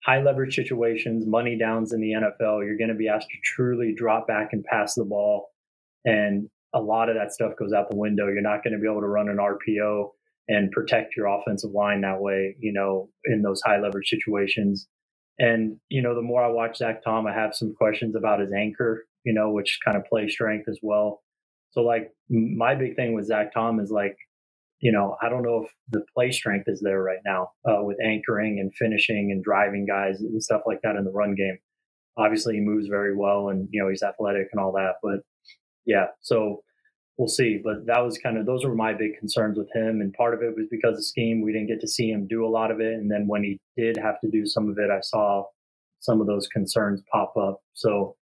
high 0.05 0.21
leverage 0.21 0.55
situations, 0.55 1.25
money 1.25 1.57
downs 1.57 1.91
in 1.91 1.99
the 1.99 2.11
NFL, 2.11 2.63
you're 2.63 2.77
going 2.77 2.89
to 2.89 2.95
be 2.95 3.07
asked 3.07 3.27
to 3.29 3.37
truly 3.43 3.93
drop 3.95 4.27
back 4.27 4.49
and 4.51 4.63
pass 4.63 4.93
the 4.93 5.03
ball. 5.03 5.47
And 6.05 6.47
a 6.73 6.79
lot 6.79 7.09
of 7.09 7.15
that 7.15 7.33
stuff 7.33 7.53
goes 7.57 7.73
out 7.73 7.89
the 7.89 7.95
window. 7.95 8.27
You're 8.27 8.41
not 8.41 8.63
going 8.63 8.73
to 8.73 8.79
be 8.79 8.87
able 8.87 9.01
to 9.01 9.07
run 9.07 9.29
an 9.29 9.37
RPO 9.37 10.09
and 10.47 10.71
protect 10.71 11.15
your 11.17 11.25
offensive 11.25 11.71
line 11.71 12.01
that 12.01 12.21
way, 12.21 12.55
you 12.59 12.71
know, 12.71 13.09
in 13.25 13.41
those 13.41 13.61
high 13.65 13.79
leverage 13.79 14.09
situations. 14.09 14.87
And, 15.39 15.77
you 15.89 16.03
know, 16.03 16.13
the 16.13 16.21
more 16.21 16.43
I 16.43 16.49
watch 16.49 16.77
Zach 16.77 17.03
Tom, 17.03 17.25
I 17.25 17.33
have 17.33 17.55
some 17.55 17.73
questions 17.73 18.15
about 18.15 18.39
his 18.39 18.53
anchor, 18.53 19.05
you 19.23 19.33
know, 19.33 19.49
which 19.51 19.79
kind 19.83 19.97
of 19.97 20.05
play 20.05 20.27
strength 20.27 20.69
as 20.69 20.79
well. 20.83 21.23
So, 21.71 21.81
like, 21.81 22.11
my 22.29 22.75
big 22.75 22.95
thing 22.95 23.13
with 23.13 23.25
Zach 23.25 23.53
Tom 23.53 23.79
is 23.79 23.89
like, 23.89 24.15
you 24.85 24.91
know, 24.91 25.17
I 25.19 25.29
don't 25.29 25.41
know 25.41 25.63
if 25.63 25.71
the 25.89 26.05
play 26.13 26.29
strength 26.29 26.65
is 26.67 26.79
there 26.79 27.01
right 27.01 27.23
now 27.25 27.49
uh, 27.67 27.81
with 27.81 27.97
anchoring 28.05 28.59
and 28.59 28.71
finishing 28.75 29.31
and 29.31 29.43
driving 29.43 29.87
guys 29.87 30.21
and 30.21 30.43
stuff 30.43 30.61
like 30.67 30.79
that 30.83 30.95
in 30.95 31.03
the 31.03 31.11
run 31.11 31.33
game. 31.33 31.57
Obviously, 32.17 32.53
he 32.53 32.61
moves 32.61 32.85
very 32.87 33.15
well 33.15 33.49
and, 33.49 33.67
you 33.71 33.81
know, 33.81 33.89
he's 33.89 34.03
athletic 34.03 34.47
and 34.51 34.61
all 34.61 34.71
that. 34.73 34.97
But 35.01 35.21
yeah, 35.87 36.05
so 36.21 36.61
we'll 37.17 37.27
see. 37.27 37.59
But 37.63 37.87
that 37.87 38.03
was 38.03 38.19
kind 38.19 38.37
of, 38.37 38.45
those 38.45 38.63
were 38.63 38.75
my 38.75 38.93
big 38.93 39.17
concerns 39.17 39.57
with 39.57 39.69
him. 39.73 40.01
And 40.01 40.13
part 40.13 40.35
of 40.35 40.43
it 40.43 40.55
was 40.55 40.67
because 40.69 40.99
of 40.99 41.03
scheme. 41.03 41.41
We 41.41 41.51
didn't 41.51 41.69
get 41.69 41.81
to 41.81 41.87
see 41.87 42.11
him 42.11 42.27
do 42.27 42.45
a 42.45 42.53
lot 42.57 42.69
of 42.69 42.79
it. 42.79 42.93
And 42.93 43.09
then 43.09 43.25
when 43.27 43.43
he 43.43 43.59
did 43.75 43.97
have 43.97 44.21
to 44.21 44.29
do 44.29 44.45
some 44.45 44.69
of 44.69 44.77
it, 44.77 44.91
I 44.91 44.99
saw 45.01 45.45
some 45.99 46.21
of 46.21 46.27
those 46.27 46.47
concerns 46.49 47.01
pop 47.11 47.33
up. 47.35 47.59
So 47.73 48.17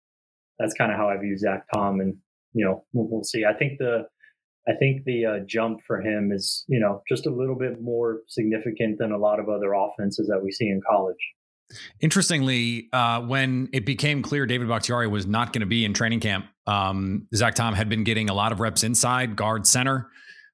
that's 0.60 0.76
kind 0.76 0.94
of 0.94 0.98
how 0.98 1.10
I 1.10 1.18
view 1.18 1.38
Zach 1.38 1.66
Tom. 1.74 2.00
And, 2.00 2.16
you 2.54 2.64
know, 2.64 2.86
we'll, 2.94 3.08
we'll 3.10 3.24
see. 3.26 3.44
I 3.44 3.54
think 3.54 3.80
the, 3.80 4.08
I 4.68 4.74
think 4.80 5.04
the 5.04 5.26
uh, 5.26 5.40
jump 5.46 5.82
for 5.86 6.02
him 6.02 6.32
is, 6.32 6.64
you 6.68 6.80
know, 6.80 7.02
just 7.10 7.26
a 7.26 7.30
little 7.30 7.56
bit 7.56 7.82
more 7.82 8.22
significant 8.28 8.98
than 8.98 9.12
a 9.12 9.18
lot 9.18 9.40
of 9.40 9.50
other 9.50 9.74
offenses 9.74 10.28
that 10.28 10.42
we 10.42 10.52
see 10.52 10.68
in 10.68 10.82
college. 10.90 11.18
Interestingly, 12.02 12.88
uh, 12.94 13.22
when 13.22 13.68
it 13.74 13.86
became 13.86 14.22
clear 14.22 14.46
David 14.46 14.68
Bakhtiari 14.68 15.08
was 15.08 15.26
not 15.26 15.54
going 15.54 15.62
to 15.62 15.66
be 15.66 15.84
in 15.84 15.94
training 15.94 16.20
camp, 16.20 16.46
um, 16.68 17.28
Zach 17.36 17.56
Tom 17.56 17.74
had 17.74 17.90
been 17.90 18.04
getting 18.04 18.30
a 18.30 18.34
lot 18.34 18.52
of 18.52 18.60
reps 18.60 18.84
inside 18.84 19.36
guard 19.36 19.66
center 19.68 20.08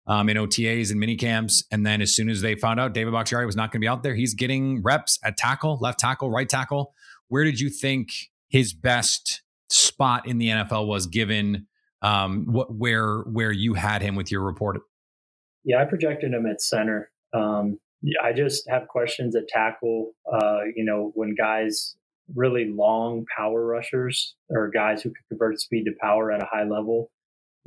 um, 0.08 0.28
in 0.28 0.38
OTAs 0.38 0.91
and 0.91 1.00
mini 1.00 1.15
camps. 1.15 1.63
And 1.72 1.86
then 1.86 2.02
as 2.02 2.15
soon 2.15 2.30
as 2.30 2.41
they 2.41 2.56
found 2.56 2.80
out 2.80 2.93
David 2.93 3.13
Bakhtiari 3.13 3.45
was 3.45 3.56
not 3.56 3.72
going 3.72 3.80
to 3.80 3.86
be 3.86 3.88
out 3.88 4.02
there, 4.02 4.15
he's 4.15 4.34
getting 4.34 4.82
reps 4.82 5.19
at 5.24 5.38
tackle, 5.38 5.78
left 5.80 6.00
tackle, 6.00 6.32
right 6.32 6.50
tackle. 6.50 6.93
Where 7.28 7.43
did 7.43 7.60
you 7.60 7.69
think 7.69 8.10
his 8.48 8.74
best 8.74 9.43
spot 9.69 10.28
in 10.28 10.39
the 10.39 10.48
NFL 10.48 10.88
was 10.88 11.06
given 11.06 11.67
um, 12.02 12.46
what 12.46 12.74
where 12.74 13.20
where 13.22 13.52
you 13.52 13.74
had 13.74 14.02
him 14.02 14.16
with 14.16 14.32
your 14.32 14.42
report? 14.42 14.82
Yeah, 15.64 15.82
I 15.82 15.86
projected 15.86 16.34
him 16.34 16.46
at 16.46 16.62
center. 16.62 17.12
Um, 17.34 17.80
I 18.24 18.32
just 18.32 18.70
have 18.70 18.88
questions 18.88 19.36
at 19.36 19.48
tackle. 19.48 20.12
Uh, 20.32 20.62
you 20.76 20.86
know, 20.86 21.12
when 21.16 21.36
guys 21.36 21.96
really 22.36 22.72
long 22.72 23.26
power 23.36 23.66
rushers 23.66 24.36
or 24.50 24.70
guys 24.70 25.02
who 25.02 25.10
can 25.10 25.24
convert 25.30 25.60
speed 25.60 25.86
to 25.86 25.92
power 26.00 26.32
at 26.32 26.44
a 26.44 26.48
high 26.50 26.64
level 26.64 27.10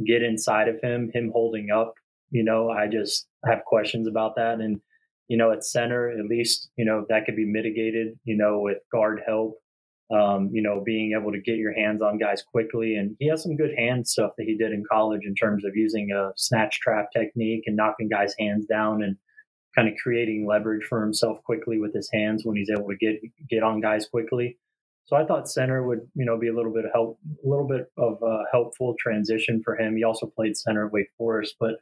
get 0.07 0.23
inside 0.23 0.69
of 0.69 0.81
him, 0.83 1.11
him 1.13 1.31
holding 1.33 1.71
up. 1.71 1.95
You 2.31 2.45
know, 2.45 2.71
I 2.71 2.87
just 2.87 3.27
have 3.45 3.65
questions 3.67 4.09
about 4.09 4.37
that. 4.37 4.61
And 4.61 4.81
you 5.29 5.37
know, 5.37 5.53
at 5.53 5.65
center, 5.65 6.11
at 6.11 6.27
least 6.27 6.71
you 6.77 6.85
know 6.85 7.05
that 7.09 7.25
could 7.27 7.37
be 7.37 7.47
mitigated. 7.47 8.19
You 8.25 8.37
know, 8.37 8.61
with 8.61 8.79
guard 8.91 9.21
help 9.27 9.62
um, 10.13 10.51
you 10.53 10.63
know, 10.63 10.83
being 10.85 11.17
able 11.19 11.33
to 11.33 11.41
get 11.41 11.57
your 11.57 11.73
hands 11.73 12.03
on 12.03 12.19
guys 12.19 12.43
quickly. 12.43 12.97
And 12.97 13.17
he 13.19 13.29
has 13.29 13.43
some 13.43 13.57
good 13.57 13.75
hand 13.77 14.07
stuff 14.07 14.33
that 14.37 14.45
he 14.45 14.57
did 14.57 14.73
in 14.73 14.85
college 14.91 15.23
in 15.25 15.35
terms 15.35 15.65
of 15.65 15.73
using 15.75 16.11
a 16.13 16.33
snatch 16.37 16.81
trap 16.81 17.07
technique 17.17 17.65
and 17.67 17.77
knocking 17.77 18.09
guys' 18.09 18.35
hands 18.39 18.67
down 18.67 19.03
and 19.03 19.17
kind 19.75 19.89
of 19.89 19.95
creating 20.03 20.47
leverage 20.47 20.85
for 20.85 21.03
himself 21.03 21.43
quickly 21.45 21.79
with 21.81 21.95
his 21.95 22.11
hands 22.13 22.45
when 22.45 22.57
he's 22.57 22.69
able 22.71 22.89
to 22.89 22.97
get 22.97 23.21
get 23.49 23.63
on 23.63 23.81
guys 23.81 24.07
quickly. 24.07 24.59
So 25.07 25.17
I 25.17 25.25
thought 25.25 25.51
center 25.51 25.83
would, 25.87 26.01
you 26.15 26.25
know, 26.25 26.39
be 26.39 26.49
a 26.49 26.55
little 26.55 26.73
bit 26.73 26.85
of 26.85 26.93
help, 26.93 27.19
a 27.45 27.49
little 27.49 27.67
bit 27.67 27.87
of 27.97 28.19
a 28.23 28.45
helpful 28.53 28.95
transition 28.99 29.63
for 29.65 29.77
him. 29.77 29.97
He 29.97 30.05
also 30.05 30.27
played 30.27 30.57
center 30.57 30.87
at 30.87 30.93
Wake 30.93 31.11
Forest, 31.19 31.57
but 31.59 31.77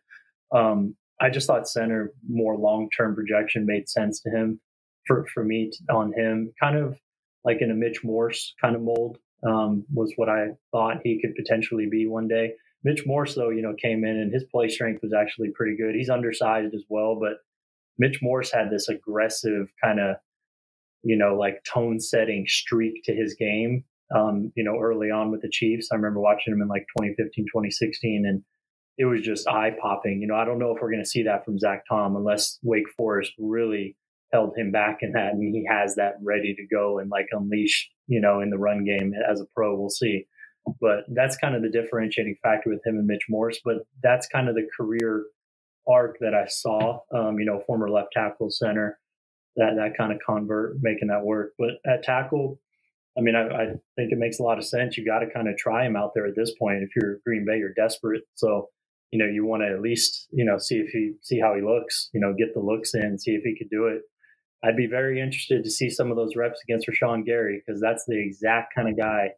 um, 0.56 0.94
I 1.20 1.30
just 1.30 1.46
thought 1.46 1.68
center 1.68 2.12
more 2.28 2.56
long 2.56 2.88
term 2.96 3.14
projection 3.14 3.66
made 3.66 3.88
sense 3.88 4.20
to 4.22 4.30
him 4.30 4.60
for 5.06 5.26
for 5.34 5.44
me 5.44 5.72
on 5.92 6.12
him. 6.12 6.52
Kind 6.60 6.76
of 6.76 6.96
like 7.44 7.58
in 7.60 7.70
a 7.70 7.74
Mitch 7.74 8.02
Morse 8.04 8.54
kind 8.60 8.76
of 8.76 8.82
mold. 8.82 9.18
um, 9.46 9.84
was 9.92 10.12
what 10.16 10.28
I 10.28 10.48
thought 10.70 10.98
he 11.02 11.20
could 11.20 11.34
potentially 11.34 11.86
be 11.90 12.06
one 12.06 12.28
day. 12.28 12.52
Mitch 12.84 13.04
Morse, 13.06 13.34
though, 13.34 13.50
you 13.50 13.62
know, 13.62 13.74
came 13.80 14.04
in 14.04 14.16
and 14.16 14.32
his 14.32 14.44
play 14.44 14.68
strength 14.68 15.02
was 15.02 15.12
actually 15.12 15.50
pretty 15.54 15.76
good. 15.76 15.94
He's 15.94 16.10
undersized 16.10 16.74
as 16.74 16.84
well, 16.88 17.18
but 17.18 17.38
Mitch 17.98 18.20
Morse 18.22 18.50
had 18.52 18.70
this 18.70 18.88
aggressive 18.88 19.70
kind 19.82 20.00
of, 20.00 20.16
you 21.02 21.16
know, 21.16 21.36
like 21.36 21.62
tone 21.64 22.00
setting 22.00 22.44
streak 22.46 23.02
to 23.04 23.14
his 23.14 23.34
game, 23.34 23.84
um, 24.14 24.52
you 24.56 24.64
know, 24.64 24.78
early 24.80 25.10
on 25.10 25.30
with 25.30 25.42
the 25.42 25.50
Chiefs. 25.50 25.88
I 25.92 25.96
remember 25.96 26.20
watching 26.20 26.52
him 26.52 26.62
in 26.62 26.68
like 26.68 26.86
2015, 26.98 27.46
2016, 27.46 28.24
and 28.26 28.42
it 28.96 29.04
was 29.04 29.22
just 29.22 29.48
eye 29.48 29.72
popping. 29.80 30.20
You 30.20 30.28
know, 30.28 30.34
I 30.36 30.44
don't 30.44 30.58
know 30.58 30.74
if 30.74 30.82
we're 30.82 30.90
going 30.90 31.04
to 31.04 31.08
see 31.08 31.22
that 31.24 31.44
from 31.44 31.58
Zach 31.58 31.84
Tom 31.88 32.16
unless 32.16 32.58
Wake 32.62 32.88
Forest 32.96 33.32
really 33.38 33.96
held 34.32 34.54
him 34.56 34.70
back 34.70 34.98
in 35.02 35.12
that 35.12 35.32
and 35.32 35.54
he 35.54 35.66
has 35.68 35.96
that 35.96 36.14
ready 36.22 36.54
to 36.54 36.66
go 36.74 36.98
and 36.98 37.10
like 37.10 37.26
unleash, 37.32 37.90
you 38.06 38.20
know, 38.20 38.40
in 38.40 38.50
the 38.50 38.58
run 38.58 38.84
game 38.84 39.12
as 39.30 39.40
a 39.40 39.46
pro. 39.54 39.78
We'll 39.78 39.90
see. 39.90 40.26
But 40.80 41.04
that's 41.08 41.36
kind 41.36 41.54
of 41.54 41.62
the 41.62 41.70
differentiating 41.70 42.36
factor 42.42 42.70
with 42.70 42.86
him 42.86 42.96
and 42.96 43.06
Mitch 43.06 43.26
Morse. 43.28 43.60
But 43.64 43.78
that's 44.02 44.26
kind 44.28 44.48
of 44.48 44.54
the 44.54 44.68
career 44.76 45.24
arc 45.88 46.18
that 46.20 46.34
I 46.34 46.46
saw. 46.46 47.00
Um, 47.14 47.38
you 47.38 47.46
know, 47.46 47.62
former 47.66 47.90
left 47.90 48.12
tackle 48.12 48.50
center, 48.50 48.98
that 49.56 49.74
that 49.76 49.96
kind 49.96 50.12
of 50.12 50.18
convert 50.24 50.76
making 50.80 51.08
that 51.08 51.24
work. 51.24 51.52
But 51.58 51.70
at 51.86 52.02
tackle, 52.02 52.60
I 53.18 53.22
mean, 53.22 53.34
I, 53.34 53.46
I 53.46 53.66
think 53.96 54.12
it 54.12 54.18
makes 54.18 54.38
a 54.38 54.42
lot 54.42 54.58
of 54.58 54.64
sense. 54.64 54.96
You 54.96 55.04
got 55.04 55.20
to 55.20 55.30
kind 55.30 55.48
of 55.48 55.56
try 55.56 55.84
him 55.84 55.96
out 55.96 56.12
there 56.14 56.26
at 56.26 56.36
this 56.36 56.54
point. 56.58 56.82
If 56.82 56.90
you're 56.94 57.18
Green 57.26 57.44
Bay, 57.46 57.58
you're 57.58 57.74
desperate. 57.74 58.22
So, 58.34 58.68
you 59.10 59.18
know, 59.18 59.30
you 59.30 59.44
want 59.44 59.62
to 59.62 59.74
at 59.74 59.80
least, 59.80 60.28
you 60.30 60.44
know, 60.44 60.58
see 60.58 60.76
if 60.76 60.90
he 60.90 61.14
see 61.22 61.40
how 61.40 61.54
he 61.54 61.62
looks. 61.62 62.10
You 62.12 62.20
know, 62.20 62.34
get 62.38 62.54
the 62.54 62.60
looks 62.60 62.94
in, 62.94 63.18
see 63.18 63.32
if 63.32 63.42
he 63.42 63.56
could 63.58 63.70
do 63.70 63.86
it. 63.86 64.02
I'd 64.62 64.76
be 64.76 64.86
very 64.86 65.20
interested 65.20 65.64
to 65.64 65.70
see 65.70 65.88
some 65.88 66.10
of 66.10 66.16
those 66.16 66.36
reps 66.36 66.60
against 66.68 66.86
Rashan 66.86 67.24
Gary 67.24 67.62
because 67.64 67.80
that's 67.80 68.04
the 68.06 68.18
exact 68.18 68.74
kind 68.74 68.88
of 68.88 68.96
guy 68.96 69.30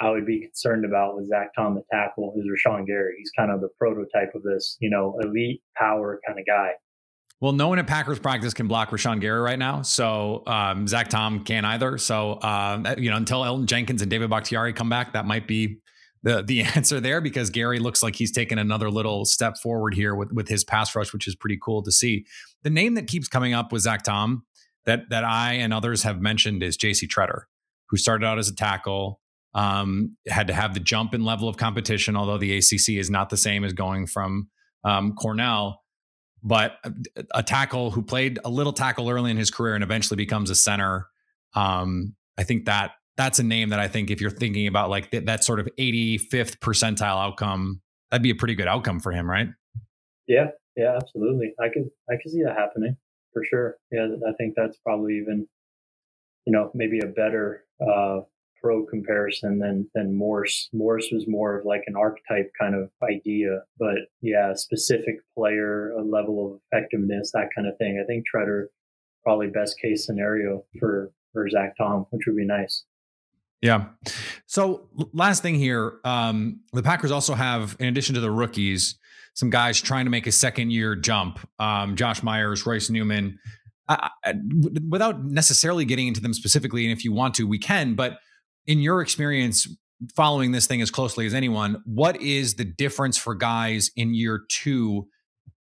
I 0.00 0.10
would 0.10 0.24
be 0.24 0.40
concerned 0.40 0.86
about 0.86 1.16
with 1.16 1.28
Zach 1.28 1.50
Tom 1.54 1.76
at 1.76 1.84
tackle, 1.92 2.32
who's 2.34 2.46
Rashan 2.46 2.86
Gary. 2.86 3.14
He's 3.18 3.30
kind 3.36 3.50
of 3.50 3.60
the 3.60 3.68
prototype 3.78 4.34
of 4.34 4.42
this, 4.42 4.78
you 4.80 4.88
know, 4.88 5.18
elite 5.22 5.62
power 5.76 6.20
kind 6.26 6.38
of 6.38 6.46
guy. 6.46 6.70
Well, 7.40 7.52
no 7.52 7.68
one 7.68 7.78
at 7.78 7.86
Packers 7.86 8.18
practice 8.18 8.52
can 8.52 8.68
block 8.68 8.90
Rashan 8.90 9.20
Gary 9.20 9.40
right 9.40 9.58
now. 9.58 9.82
So 9.82 10.42
um, 10.46 10.86
Zach 10.86 11.08
Tom 11.08 11.44
can't 11.44 11.64
either. 11.64 11.96
So, 11.98 12.40
um, 12.42 12.86
you 12.98 13.10
know, 13.10 13.16
until 13.16 13.42
Elgton 13.42 13.66
Jenkins 13.66 14.02
and 14.02 14.10
David 14.10 14.28
Bakhtiari 14.30 14.72
come 14.72 14.90
back, 14.90 15.14
that 15.14 15.26
might 15.26 15.46
be 15.46 15.78
the 16.22 16.42
the 16.42 16.62
answer 16.76 17.00
there 17.00 17.20
because 17.20 17.50
Gary 17.50 17.78
looks 17.78 18.02
like 18.02 18.14
he's 18.14 18.32
taken 18.32 18.58
another 18.58 18.90
little 18.90 19.24
step 19.24 19.56
forward 19.56 19.94
here 19.94 20.14
with, 20.14 20.32
with 20.32 20.48
his 20.48 20.64
pass 20.64 20.94
rush, 20.94 21.12
which 21.12 21.26
is 21.26 21.34
pretty 21.34 21.58
cool 21.62 21.82
to 21.82 21.92
see. 21.92 22.26
The 22.62 22.70
name 22.70 22.94
that 22.94 23.06
keeps 23.06 23.28
coming 23.28 23.54
up 23.54 23.72
with 23.72 23.82
Zach 23.82 24.02
Tom 24.02 24.44
that 24.86 25.10
that 25.10 25.24
I 25.24 25.54
and 25.54 25.72
others 25.72 26.02
have 26.02 26.20
mentioned 26.20 26.62
is 26.62 26.76
J.C. 26.76 27.06
Tretter, 27.06 27.42
who 27.88 27.96
started 27.96 28.26
out 28.26 28.38
as 28.38 28.48
a 28.48 28.54
tackle, 28.54 29.20
um, 29.54 30.16
had 30.28 30.46
to 30.46 30.54
have 30.54 30.74
the 30.74 30.80
jump 30.80 31.14
in 31.14 31.24
level 31.24 31.48
of 31.48 31.56
competition, 31.56 32.16
although 32.16 32.38
the 32.38 32.56
ACC 32.56 32.90
is 32.90 33.10
not 33.10 33.30
the 33.30 33.36
same 33.36 33.64
as 33.64 33.72
going 33.72 34.06
from 34.06 34.48
um, 34.84 35.14
Cornell. 35.14 35.82
But 36.42 36.78
a, 36.84 36.92
a, 37.34 37.42
tackle 37.42 37.90
who 37.90 38.00
played 38.00 38.38
a 38.46 38.48
little 38.48 38.72
tackle 38.72 39.10
early 39.10 39.30
in 39.30 39.36
his 39.36 39.50
career 39.50 39.74
and 39.74 39.84
eventually 39.84 40.16
becomes 40.16 40.48
a 40.48 40.54
center. 40.54 41.06
Um, 41.54 42.14
I 42.38 42.44
think 42.44 42.64
that 42.64 42.92
that's 43.18 43.38
a 43.38 43.42
name 43.42 43.68
that 43.70 43.80
I 43.80 43.88
think 43.88 44.10
if 44.10 44.22
you're 44.22 44.30
thinking 44.30 44.66
about 44.66 44.88
like 44.88 45.10
th- 45.10 45.26
that 45.26 45.44
sort 45.44 45.60
of 45.60 45.68
85th 45.78 46.58
percentile 46.60 47.22
outcome, 47.22 47.82
that'd 48.10 48.22
be 48.22 48.30
a 48.30 48.34
pretty 48.34 48.54
good 48.54 48.68
outcome 48.68 49.00
for 49.00 49.12
him, 49.12 49.28
right? 49.28 49.48
Yeah, 50.26 50.46
yeah, 50.76 50.96
absolutely. 50.96 51.52
I 51.60 51.68
could 51.68 51.90
I 52.08 52.14
could 52.22 52.32
see 52.32 52.42
that 52.42 52.56
happening 52.56 52.96
for 53.32 53.44
sure. 53.44 53.76
Yeah, 53.92 54.08
I 54.28 54.32
think 54.38 54.54
that's 54.56 54.78
probably 54.78 55.18
even, 55.18 55.46
you 56.46 56.52
know, 56.52 56.70
maybe 56.74 57.00
a 57.00 57.06
better 57.06 57.64
uh, 57.80 58.20
pro 58.60 58.84
comparison 58.84 59.58
than 59.58 59.88
than 59.94 60.14
Morse. 60.14 60.68
Morse 60.72 61.08
was 61.12 61.26
more 61.26 61.58
of 61.58 61.64
like 61.64 61.82
an 61.86 61.96
archetype 61.96 62.52
kind 62.60 62.74
of 62.74 62.90
idea, 63.02 63.62
but 63.78 63.96
yeah, 64.20 64.54
specific 64.54 65.16
player, 65.36 65.90
a 65.92 66.02
level 66.02 66.46
of 66.46 66.60
effectiveness, 66.66 67.32
that 67.32 67.48
kind 67.54 67.66
of 67.66 67.76
thing. 67.78 68.00
I 68.02 68.06
think 68.06 68.24
Tretter 68.32 68.66
probably 69.22 69.48
best 69.48 69.78
case 69.80 70.06
scenario 70.06 70.64
for 70.78 71.12
for 71.32 71.48
Zach 71.48 71.74
Tom, 71.76 72.06
which 72.10 72.22
would 72.26 72.36
be 72.36 72.46
nice. 72.46 72.84
Yeah. 73.60 73.86
So 74.46 74.88
last 75.12 75.42
thing 75.42 75.54
here, 75.54 76.00
um, 76.04 76.60
the 76.72 76.82
Packers 76.82 77.10
also 77.10 77.34
have, 77.34 77.76
in 77.78 77.86
addition 77.86 78.14
to 78.14 78.20
the 78.20 78.30
rookies, 78.30 78.98
some 79.34 79.50
guys 79.50 79.80
trying 79.80 80.04
to 80.04 80.10
make 80.10 80.26
a 80.26 80.32
second 80.32 80.70
year 80.70 80.96
jump. 80.96 81.38
Um, 81.58 81.96
Josh 81.96 82.22
Myers, 82.22 82.66
Royce 82.66 82.90
Newman. 82.90 83.38
I, 83.88 84.10
I, 84.24 84.34
without 84.88 85.24
necessarily 85.24 85.84
getting 85.84 86.08
into 86.08 86.20
them 86.20 86.34
specifically, 86.34 86.84
and 86.84 86.92
if 86.96 87.04
you 87.04 87.12
want 87.12 87.34
to, 87.36 87.46
we 87.46 87.58
can. 87.58 87.94
But 87.94 88.18
in 88.66 88.80
your 88.80 89.00
experience, 89.00 89.68
following 90.14 90.52
this 90.52 90.66
thing 90.66 90.80
as 90.80 90.90
closely 90.90 91.26
as 91.26 91.34
anyone, 91.34 91.82
what 91.84 92.20
is 92.20 92.54
the 92.54 92.64
difference 92.64 93.18
for 93.18 93.34
guys 93.34 93.90
in 93.96 94.14
year 94.14 94.42
two 94.48 95.08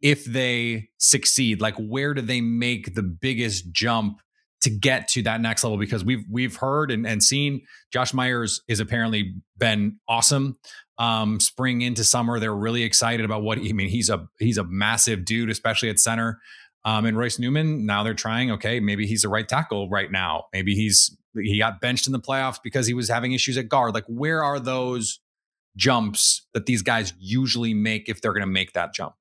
if 0.01 0.25
they 0.25 0.89
succeed? 0.97 1.62
Like, 1.62 1.75
where 1.75 2.13
do 2.13 2.21
they 2.21 2.41
make 2.41 2.95
the 2.95 3.03
biggest 3.03 3.71
jump 3.71 4.21
to 4.62 4.69
get 4.69 5.08
to 5.10 5.24
that 5.24 5.41
next 5.41 5.63
level? 5.63 5.78
Because 5.78 6.04
we've 6.04 6.24
we've 6.30 6.56
heard 6.56 6.91
and, 6.91 7.06
and 7.06 7.24
seen 7.24 7.62
Josh 7.91 8.13
Myers 8.13 8.62
is 8.67 8.80
apparently 8.80 9.36
been 9.58 10.00
awesome 10.08 10.58
um, 11.00 11.39
spring 11.39 11.82
into 11.82 12.04
summer. 12.04 12.39
They're 12.39 12.56
really 12.56 12.84
excited 12.84 13.26
about 13.26 13.41
what 13.41 13.58
I 13.58 13.72
mean. 13.72 13.89
He's 13.89 14.10
a 14.10 14.28
he's 14.38 14.58
a 14.58 14.63
massive 14.63 15.26
dude, 15.26 15.50
especially 15.50 15.89
at 15.89 16.00
center. 16.00 16.39
Um, 16.86 17.06
and 17.06 17.17
Royce 17.17 17.39
Newman, 17.39 17.86
now 17.86 18.04
they're 18.04 18.13
trying. 18.13 18.52
Okay, 18.52 18.80
maybe 18.80 19.06
he's 19.06 19.24
the 19.24 19.30
right 19.30 19.48
tackle 19.48 19.89
right 19.89 20.12
now. 20.12 20.45
Maybe 20.54 20.76
he's 20.76 21.15
he 21.36 21.58
got 21.58 21.82
benched 21.82 22.08
in 22.08 22.13
the 22.13 22.19
playoffs 22.19 22.60
because 22.63 22.88
he 22.88 22.93
was 22.93 23.10
having 23.10 23.34
issues 23.34 23.58
at 23.58 23.69
guard. 23.69 23.93
Like, 23.93 24.06
where 24.08 24.43
are 24.43 24.60
those 24.60 25.19
jumps 25.76 26.48
that 26.54 26.65
these 26.65 26.82
guys 26.82 27.13
usually 27.19 27.74
make 27.74 28.10
if 28.10 28.22
they're 28.22 28.34
going 28.34 28.41
to 28.41 28.48
make 28.48 28.74
that 28.74 28.93
jump? 28.93 29.13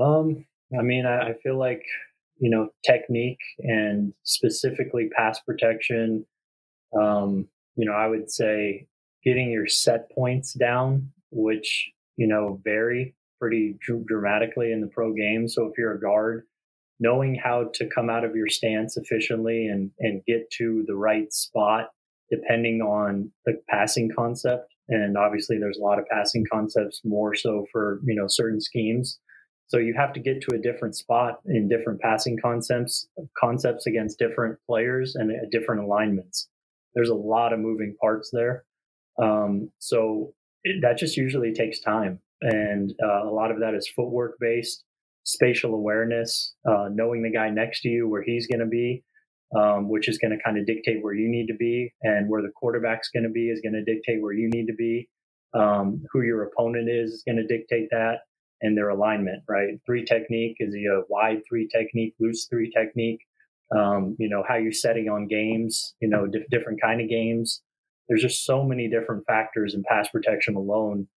Um, 0.00 0.46
I 0.76 0.82
mean, 0.82 1.04
I, 1.04 1.30
I 1.30 1.34
feel 1.42 1.58
like 1.58 1.84
you 2.42 2.50
know 2.50 2.68
technique 2.84 3.38
and 3.60 4.12
specifically 4.24 5.08
pass 5.16 5.40
protection. 5.40 6.26
Um, 7.00 7.48
you 7.76 7.86
know, 7.86 7.94
I 7.94 8.08
would 8.08 8.30
say 8.30 8.88
getting 9.24 9.50
your 9.50 9.68
set 9.68 10.10
points 10.10 10.52
down, 10.52 11.10
which, 11.30 11.90
you 12.16 12.26
know, 12.26 12.60
vary 12.64 13.14
pretty 13.40 13.78
dr- 13.80 14.06
dramatically 14.06 14.72
in 14.72 14.80
the 14.80 14.88
pro 14.88 15.14
game. 15.14 15.48
So 15.48 15.66
if 15.66 15.78
you're 15.78 15.94
a 15.94 16.00
guard, 16.00 16.44
knowing 16.98 17.36
how 17.36 17.70
to 17.74 17.88
come 17.94 18.10
out 18.10 18.24
of 18.24 18.34
your 18.34 18.48
stance 18.48 18.96
efficiently 18.96 19.68
and, 19.68 19.92
and 20.00 20.24
get 20.26 20.50
to 20.58 20.84
the 20.88 20.96
right 20.96 21.32
spot, 21.32 21.90
depending 22.28 22.82
on 22.82 23.30
the 23.46 23.60
passing 23.68 24.10
concept. 24.16 24.74
And 24.88 25.16
obviously 25.16 25.58
there's 25.58 25.78
a 25.78 25.82
lot 25.82 26.00
of 26.00 26.06
passing 26.10 26.44
concepts 26.52 27.00
more 27.04 27.36
so 27.36 27.66
for, 27.70 28.00
you 28.04 28.16
know, 28.16 28.26
certain 28.28 28.60
schemes. 28.60 29.20
So 29.72 29.78
you 29.78 29.94
have 29.96 30.12
to 30.12 30.20
get 30.20 30.42
to 30.42 30.54
a 30.54 30.58
different 30.58 30.94
spot 30.94 31.40
in 31.46 31.66
different 31.66 31.98
passing 32.02 32.36
concepts, 32.42 33.08
concepts 33.38 33.86
against 33.86 34.18
different 34.18 34.58
players 34.68 35.14
and 35.14 35.32
different 35.50 35.82
alignments. 35.82 36.50
There's 36.94 37.08
a 37.08 37.14
lot 37.14 37.54
of 37.54 37.58
moving 37.58 37.96
parts 37.98 38.28
there. 38.34 38.64
Um, 39.22 39.70
so 39.78 40.34
it, 40.62 40.82
that 40.82 40.98
just 40.98 41.16
usually 41.16 41.54
takes 41.54 41.80
time. 41.80 42.20
And 42.42 42.92
uh, 43.02 43.26
a 43.26 43.32
lot 43.32 43.50
of 43.50 43.60
that 43.60 43.72
is 43.72 43.88
footwork 43.88 44.36
based, 44.38 44.84
spatial 45.24 45.74
awareness, 45.74 46.52
uh, 46.68 46.90
knowing 46.92 47.22
the 47.22 47.32
guy 47.32 47.48
next 47.48 47.80
to 47.80 47.88
you 47.88 48.06
where 48.06 48.22
he's 48.22 48.46
going 48.46 48.60
to 48.60 48.66
be, 48.66 49.02
um, 49.58 49.88
which 49.88 50.06
is 50.06 50.18
going 50.18 50.36
to 50.36 50.44
kind 50.44 50.58
of 50.58 50.66
dictate 50.66 51.02
where 51.02 51.14
you 51.14 51.30
need 51.30 51.46
to 51.46 51.56
be, 51.56 51.94
and 52.02 52.28
where 52.28 52.42
the 52.42 52.52
quarterback's 52.54 53.08
going 53.08 53.24
to 53.24 53.30
be 53.30 53.48
is 53.48 53.62
going 53.62 53.72
to 53.72 53.84
dictate 53.90 54.20
where 54.20 54.34
you 54.34 54.50
need 54.50 54.66
to 54.66 54.74
be. 54.74 55.08
Um, 55.54 56.02
who 56.10 56.22
your 56.22 56.44
opponent 56.44 56.88
is 56.90 57.12
is 57.12 57.22
going 57.26 57.36
to 57.36 57.46
dictate 57.46 57.88
that, 57.90 58.20
and 58.62 58.76
their 58.76 58.88
alignment. 58.88 59.42
Right, 59.48 59.74
three 59.84 60.04
technique 60.04 60.56
is 60.60 60.74
he 60.74 60.86
a 60.86 61.02
wide 61.08 61.42
three 61.48 61.68
technique, 61.68 62.14
loose 62.18 62.46
three 62.46 62.70
technique. 62.70 63.20
Um, 63.76 64.16
you 64.18 64.28
know 64.28 64.42
how 64.46 64.56
you're 64.56 64.72
setting 64.72 65.08
on 65.08 65.28
games. 65.28 65.94
You 66.00 66.08
know 66.08 66.26
different 66.50 66.80
kind 66.80 67.00
of 67.00 67.08
games 67.08 67.62
there's 68.08 68.22
just 68.22 68.44
so 68.44 68.62
many 68.62 68.88
different 68.88 69.24
factors 69.26 69.74
in 69.74 69.82
pass 69.88 70.08
protection 70.08 70.54
alone. 70.54 71.08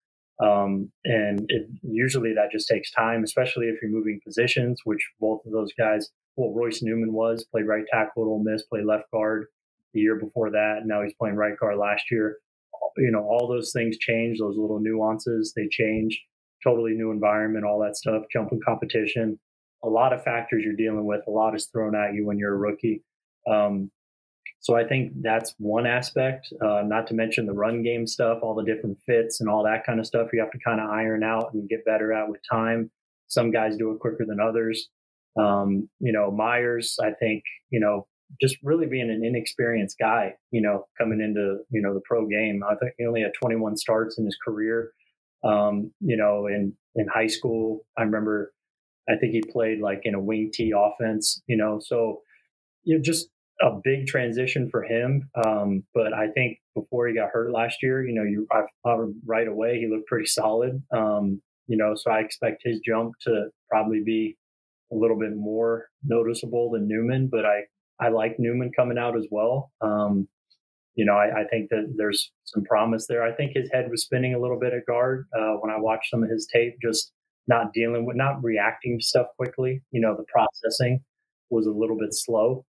Um, 0.42 0.90
and 1.04 1.44
it, 1.48 1.68
usually 1.82 2.32
that 2.34 2.50
just 2.52 2.68
takes 2.68 2.90
time, 2.90 3.22
especially 3.24 3.66
if 3.66 3.80
you're 3.80 3.90
moving 3.90 4.20
positions, 4.24 4.80
which 4.84 5.06
both 5.20 5.40
of 5.46 5.52
those 5.52 5.72
guys, 5.78 6.10
well, 6.36 6.54
Royce 6.54 6.82
Newman 6.82 7.12
was, 7.12 7.46
played 7.50 7.66
right 7.66 7.84
tackle 7.90 8.24
at 8.24 8.28
Ole 8.28 8.42
Miss, 8.44 8.62
played 8.64 8.84
left 8.84 9.10
guard 9.12 9.46
the 9.94 10.00
year 10.00 10.16
before 10.16 10.50
that. 10.50 10.80
Now 10.84 11.02
he's 11.02 11.14
playing 11.18 11.36
right 11.36 11.58
guard 11.58 11.78
last 11.78 12.04
year. 12.10 12.38
You 12.98 13.10
know, 13.10 13.24
all 13.24 13.48
those 13.48 13.72
things 13.72 13.98
change, 13.98 14.38
those 14.38 14.56
little 14.56 14.80
nuances, 14.80 15.52
they 15.54 15.68
change. 15.70 16.18
Totally 16.64 16.92
new 16.92 17.10
environment, 17.10 17.64
all 17.64 17.80
that 17.80 17.96
stuff, 17.96 18.24
jumping 18.32 18.60
competition. 18.64 19.38
A 19.84 19.88
lot 19.88 20.12
of 20.12 20.22
factors 20.22 20.64
you're 20.64 20.74
dealing 20.74 21.06
with. 21.06 21.20
A 21.26 21.30
lot 21.30 21.54
is 21.54 21.66
thrown 21.66 21.94
at 21.94 22.14
you 22.14 22.26
when 22.26 22.38
you're 22.38 22.54
a 22.54 22.58
rookie. 22.58 23.02
Um, 23.50 23.90
so 24.60 24.74
I 24.74 24.84
think 24.84 25.12
that's 25.22 25.54
one 25.58 25.86
aspect, 25.86 26.52
uh, 26.64 26.82
not 26.84 27.06
to 27.08 27.14
mention 27.14 27.46
the 27.46 27.52
run 27.52 27.82
game 27.82 28.06
stuff, 28.06 28.38
all 28.42 28.54
the 28.54 28.64
different 28.64 28.98
fits 29.06 29.40
and 29.40 29.48
all 29.48 29.62
that 29.64 29.84
kind 29.84 30.00
of 30.00 30.06
stuff 30.06 30.30
you 30.32 30.40
have 30.40 30.50
to 30.50 30.58
kind 30.58 30.80
of 30.80 30.90
iron 30.90 31.22
out 31.22 31.52
and 31.52 31.68
get 31.68 31.84
better 31.84 32.12
at 32.12 32.28
with 32.28 32.40
time. 32.50 32.90
Some 33.28 33.50
guys 33.50 33.76
do 33.76 33.92
it 33.92 34.00
quicker 34.00 34.24
than 34.26 34.40
others. 34.40 34.88
Um, 35.38 35.88
you 36.00 36.12
know, 36.12 36.30
Myers, 36.30 36.96
I 37.00 37.10
think, 37.12 37.44
you 37.70 37.78
know, 37.78 38.06
just 38.40 38.56
really 38.62 38.86
being 38.86 39.10
an 39.10 39.24
inexperienced 39.24 39.98
guy, 39.98 40.34
you 40.50 40.60
know, 40.60 40.86
coming 40.98 41.20
into, 41.20 41.58
you 41.70 41.80
know, 41.80 41.94
the 41.94 42.00
pro 42.04 42.26
game. 42.26 42.62
I 42.68 42.74
think 42.76 42.92
he 42.98 43.06
only 43.06 43.22
had 43.22 43.32
21 43.40 43.76
starts 43.76 44.18
in 44.18 44.24
his 44.24 44.36
career. 44.44 44.92
Um, 45.44 45.92
you 46.00 46.16
know, 46.16 46.46
in, 46.46 46.72
in 46.94 47.06
high 47.12 47.26
school, 47.28 47.86
I 47.96 48.02
remember, 48.02 48.52
I 49.08 49.16
think 49.16 49.32
he 49.32 49.42
played 49.42 49.80
like 49.80 50.00
in 50.04 50.14
a 50.14 50.20
wing 50.20 50.50
T 50.52 50.72
offense, 50.76 51.42
you 51.46 51.56
know, 51.56 51.80
so 51.84 52.22
you 52.84 52.96
know, 52.96 53.02
just 53.02 53.28
a 53.62 53.70
big 53.82 54.06
transition 54.06 54.68
for 54.70 54.82
him. 54.82 55.28
Um, 55.44 55.84
but 55.94 56.12
I 56.12 56.28
think 56.28 56.58
before 56.74 57.08
he 57.08 57.14
got 57.14 57.30
hurt 57.32 57.52
last 57.52 57.76
year, 57.82 58.06
you 58.06 58.14
know, 58.14 58.22
you 58.22 58.46
I, 58.52 58.62
right 59.24 59.48
away 59.48 59.78
he 59.78 59.88
looked 59.88 60.08
pretty 60.08 60.26
solid. 60.26 60.82
Um, 60.94 61.40
you 61.66 61.76
know, 61.76 61.94
so 61.96 62.10
I 62.10 62.20
expect 62.20 62.62
his 62.64 62.80
jump 62.80 63.14
to 63.22 63.46
probably 63.70 64.02
be 64.04 64.36
a 64.92 64.94
little 64.94 65.18
bit 65.18 65.36
more 65.36 65.86
noticeable 66.04 66.70
than 66.70 66.86
Newman. 66.86 67.28
But 67.30 67.44
I 67.44 67.62
I 67.98 68.08
like 68.10 68.36
Newman 68.38 68.70
coming 68.76 68.98
out 68.98 69.16
as 69.16 69.26
well. 69.30 69.70
Um, 69.80 70.28
you 70.96 71.04
know, 71.04 71.12
I, 71.12 71.42
I, 71.42 71.44
think 71.44 71.68
that 71.70 71.94
there's 71.96 72.32
some 72.44 72.64
promise 72.64 73.06
there. 73.06 73.22
I 73.22 73.32
think 73.32 73.52
his 73.54 73.70
head 73.70 73.90
was 73.90 74.02
spinning 74.02 74.34
a 74.34 74.40
little 74.40 74.58
bit 74.58 74.72
at 74.72 74.86
guard 74.86 75.26
uh, 75.38 75.52
when 75.60 75.70
I 75.70 75.78
watched 75.78 76.10
some 76.10 76.22
of 76.22 76.30
his 76.30 76.48
tape, 76.50 76.76
just 76.82 77.12
not 77.46 77.72
dealing 77.74 78.06
with, 78.06 78.16
not 78.16 78.42
reacting 78.42 78.98
to 78.98 79.04
stuff 79.04 79.26
quickly. 79.36 79.82
You 79.92 80.00
know, 80.00 80.16
the 80.16 80.24
processing 80.24 81.04
was 81.50 81.66
a 81.66 81.70
little 81.70 81.98
bit 81.98 82.12
slow. 82.12 82.64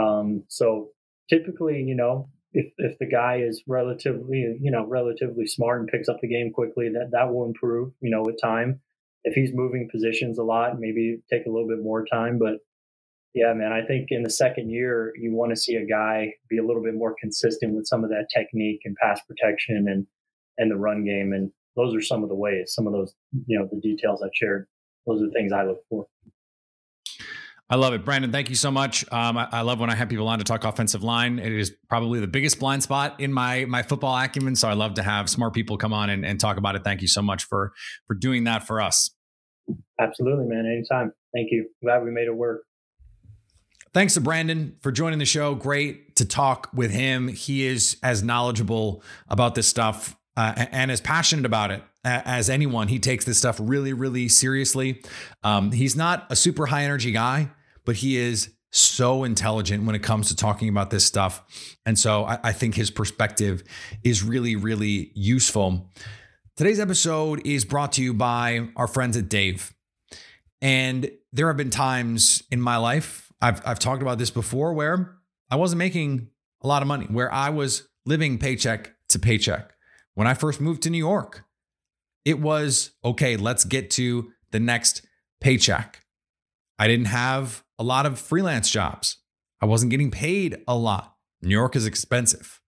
Um, 0.00 0.44
so 0.48 0.90
typically, 1.28 1.82
you 1.82 1.96
know, 1.96 2.28
if 2.52 2.72
if 2.78 2.96
the 2.98 3.06
guy 3.06 3.38
is 3.38 3.62
relatively, 3.66 4.56
you 4.60 4.70
know, 4.70 4.86
relatively 4.86 5.46
smart 5.46 5.80
and 5.80 5.88
picks 5.88 6.08
up 6.08 6.20
the 6.20 6.28
game 6.28 6.52
quickly, 6.52 6.88
that 6.90 7.10
that 7.10 7.34
will 7.34 7.44
improve. 7.44 7.92
You 8.00 8.10
know, 8.10 8.22
with 8.22 8.40
time. 8.40 8.80
If 9.26 9.34
he's 9.34 9.54
moving 9.54 9.88
positions 9.90 10.38
a 10.38 10.42
lot, 10.42 10.78
maybe 10.78 11.22
take 11.30 11.46
a 11.46 11.50
little 11.50 11.66
bit 11.66 11.82
more 11.82 12.04
time, 12.04 12.38
but 12.38 12.58
yeah, 13.34 13.52
man, 13.52 13.72
I 13.72 13.84
think 13.84 14.08
in 14.10 14.22
the 14.22 14.30
second 14.30 14.70
year, 14.70 15.12
you 15.20 15.34
want 15.34 15.50
to 15.50 15.56
see 15.56 15.74
a 15.74 15.84
guy 15.84 16.32
be 16.48 16.58
a 16.58 16.64
little 16.64 16.82
bit 16.82 16.94
more 16.94 17.16
consistent 17.20 17.74
with 17.74 17.86
some 17.86 18.04
of 18.04 18.10
that 18.10 18.28
technique 18.34 18.80
and 18.84 18.94
pass 18.96 19.20
protection 19.26 19.86
and, 19.88 20.06
and 20.56 20.70
the 20.70 20.76
run 20.76 21.04
game. 21.04 21.32
And 21.32 21.50
those 21.74 21.96
are 21.96 22.00
some 22.00 22.22
of 22.22 22.28
the 22.28 22.36
ways, 22.36 22.72
some 22.74 22.86
of 22.86 22.92
those, 22.92 23.12
you 23.46 23.58
know, 23.58 23.68
the 23.70 23.80
details 23.80 24.22
I 24.22 24.28
shared. 24.32 24.66
Those 25.06 25.20
are 25.20 25.26
the 25.26 25.32
things 25.32 25.52
I 25.52 25.64
look 25.64 25.78
for. 25.90 26.06
I 27.68 27.76
love 27.76 27.92
it. 27.92 28.04
Brandon, 28.04 28.30
thank 28.30 28.50
you 28.50 28.54
so 28.54 28.70
much. 28.70 29.10
Um, 29.10 29.36
I, 29.36 29.48
I, 29.50 29.60
love 29.62 29.80
when 29.80 29.90
I 29.90 29.94
have 29.94 30.08
people 30.08 30.28
on 30.28 30.38
to 30.38 30.44
talk 30.44 30.64
offensive 30.64 31.02
line. 31.02 31.38
It 31.38 31.50
is 31.50 31.74
probably 31.88 32.20
the 32.20 32.28
biggest 32.28 32.60
blind 32.60 32.82
spot 32.82 33.20
in 33.20 33.32
my 33.32 33.64
my 33.64 33.82
football 33.82 34.14
acumen. 34.16 34.54
So 34.54 34.68
I 34.68 34.74
love 34.74 34.94
to 34.94 35.02
have 35.02 35.30
smart 35.30 35.54
people 35.54 35.78
come 35.78 35.92
on 35.92 36.10
and, 36.10 36.26
and 36.26 36.38
talk 36.38 36.58
about 36.58 36.76
it. 36.76 36.84
Thank 36.84 37.00
you 37.00 37.08
so 37.08 37.22
much 37.22 37.44
for 37.44 37.72
for 38.06 38.14
doing 38.14 38.44
that 38.44 38.66
for 38.66 38.82
us. 38.82 39.10
Absolutely, 39.98 40.44
man. 40.44 40.66
Anytime. 40.66 41.12
Thank 41.34 41.48
you. 41.50 41.68
Glad 41.82 42.04
we 42.04 42.10
made 42.10 42.26
it 42.26 42.36
work. 42.36 42.64
Thanks 43.94 44.14
to 44.14 44.20
Brandon 44.20 44.74
for 44.80 44.90
joining 44.90 45.20
the 45.20 45.24
show. 45.24 45.54
Great 45.54 46.16
to 46.16 46.24
talk 46.24 46.68
with 46.74 46.90
him. 46.90 47.28
He 47.28 47.64
is 47.64 47.96
as 48.02 48.24
knowledgeable 48.24 49.04
about 49.28 49.54
this 49.54 49.68
stuff 49.68 50.16
uh, 50.36 50.66
and 50.72 50.90
as 50.90 51.00
passionate 51.00 51.46
about 51.46 51.70
it 51.70 51.80
as 52.04 52.50
anyone. 52.50 52.88
He 52.88 52.98
takes 52.98 53.24
this 53.24 53.38
stuff 53.38 53.56
really, 53.62 53.92
really 53.92 54.26
seriously. 54.26 55.00
Um, 55.44 55.70
he's 55.70 55.94
not 55.94 56.26
a 56.28 56.34
super 56.34 56.66
high 56.66 56.82
energy 56.82 57.12
guy, 57.12 57.50
but 57.84 57.94
he 57.94 58.16
is 58.16 58.52
so 58.72 59.22
intelligent 59.22 59.84
when 59.84 59.94
it 59.94 60.02
comes 60.02 60.26
to 60.26 60.34
talking 60.34 60.68
about 60.68 60.90
this 60.90 61.04
stuff. 61.04 61.44
And 61.86 61.96
so 61.96 62.24
I, 62.24 62.40
I 62.42 62.52
think 62.52 62.74
his 62.74 62.90
perspective 62.90 63.62
is 64.02 64.24
really, 64.24 64.56
really 64.56 65.12
useful. 65.14 65.92
Today's 66.56 66.80
episode 66.80 67.46
is 67.46 67.64
brought 67.64 67.92
to 67.92 68.02
you 68.02 68.12
by 68.12 68.70
our 68.74 68.88
friends 68.88 69.16
at 69.16 69.28
Dave. 69.28 69.72
And 70.60 71.12
there 71.32 71.46
have 71.46 71.56
been 71.56 71.70
times 71.70 72.42
in 72.50 72.60
my 72.60 72.76
life 72.76 73.23
I've 73.40 73.60
I've 73.66 73.78
talked 73.78 74.02
about 74.02 74.18
this 74.18 74.30
before 74.30 74.72
where 74.72 75.16
I 75.50 75.56
wasn't 75.56 75.78
making 75.78 76.28
a 76.62 76.66
lot 76.66 76.82
of 76.82 76.88
money, 76.88 77.06
where 77.06 77.32
I 77.32 77.50
was 77.50 77.88
living 78.06 78.38
paycheck 78.38 78.94
to 79.10 79.18
paycheck. 79.18 79.72
When 80.14 80.26
I 80.26 80.34
first 80.34 80.60
moved 80.60 80.82
to 80.82 80.90
New 80.90 80.98
York, 80.98 81.44
it 82.24 82.40
was 82.40 82.92
okay, 83.04 83.36
let's 83.36 83.64
get 83.64 83.90
to 83.92 84.30
the 84.50 84.60
next 84.60 85.06
paycheck. 85.40 86.04
I 86.78 86.88
didn't 86.88 87.06
have 87.06 87.64
a 87.78 87.84
lot 87.84 88.06
of 88.06 88.18
freelance 88.18 88.70
jobs. 88.70 89.18
I 89.60 89.66
wasn't 89.66 89.90
getting 89.90 90.10
paid 90.10 90.62
a 90.66 90.76
lot. 90.76 91.14
New 91.42 91.54
York 91.54 91.76
is 91.76 91.86
expensive. 91.86 92.60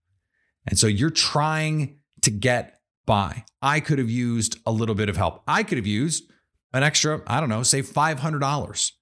And 0.66 0.78
so 0.78 0.86
you're 0.86 1.10
trying 1.10 1.98
to 2.22 2.30
get 2.30 2.80
by. 3.06 3.44
I 3.62 3.80
could 3.80 3.98
have 3.98 4.10
used 4.10 4.58
a 4.66 4.72
little 4.72 4.94
bit 4.94 5.08
of 5.08 5.16
help. 5.16 5.42
I 5.46 5.62
could 5.62 5.78
have 5.78 5.86
used 5.86 6.30
an 6.72 6.82
extra, 6.82 7.22
I 7.26 7.40
don't 7.40 7.48
know, 7.48 7.62
say 7.62 7.82
$500 7.82 8.92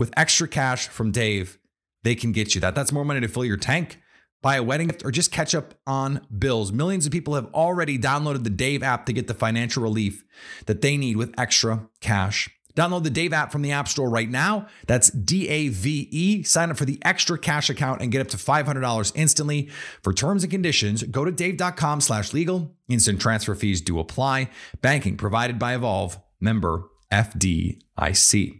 with 0.00 0.10
extra 0.16 0.48
cash 0.48 0.88
from 0.88 1.10
Dave, 1.10 1.58
they 2.04 2.14
can 2.14 2.32
get 2.32 2.54
you 2.54 2.60
that. 2.62 2.74
That's 2.74 2.90
more 2.90 3.04
money 3.04 3.20
to 3.20 3.28
fill 3.28 3.44
your 3.44 3.58
tank, 3.58 4.00
buy 4.40 4.56
a 4.56 4.62
wedding 4.62 4.86
gift, 4.86 5.04
or 5.04 5.10
just 5.10 5.30
catch 5.30 5.54
up 5.54 5.74
on 5.86 6.26
bills. 6.38 6.72
Millions 6.72 7.04
of 7.04 7.12
people 7.12 7.34
have 7.34 7.52
already 7.52 7.98
downloaded 7.98 8.42
the 8.42 8.48
Dave 8.48 8.82
app 8.82 9.04
to 9.04 9.12
get 9.12 9.26
the 9.26 9.34
financial 9.34 9.82
relief 9.82 10.24
that 10.64 10.80
they 10.80 10.96
need 10.96 11.18
with 11.18 11.38
extra 11.38 11.86
cash. 12.00 12.48
Download 12.74 13.04
the 13.04 13.10
Dave 13.10 13.34
app 13.34 13.52
from 13.52 13.60
the 13.60 13.72
App 13.72 13.88
Store 13.88 14.08
right 14.08 14.30
now. 14.30 14.68
That's 14.86 15.10
D 15.10 15.46
A 15.48 15.68
V 15.68 16.08
E. 16.10 16.42
Sign 16.44 16.70
up 16.70 16.78
for 16.78 16.86
the 16.86 16.98
extra 17.02 17.38
cash 17.38 17.68
account 17.68 18.00
and 18.00 18.10
get 18.10 18.22
up 18.22 18.28
to 18.28 18.38
$500 18.38 19.12
instantly. 19.14 19.68
For 20.02 20.14
terms 20.14 20.44
and 20.44 20.50
conditions, 20.50 21.02
go 21.02 21.26
to 21.26 21.30
dave.com 21.30 22.00
slash 22.00 22.32
legal. 22.32 22.74
Instant 22.88 23.20
transfer 23.20 23.54
fees 23.54 23.82
do 23.82 23.98
apply. 23.98 24.48
Banking 24.80 25.18
provided 25.18 25.58
by 25.58 25.74
Evolve, 25.74 26.18
member 26.40 26.84
FDIC. 27.12 28.59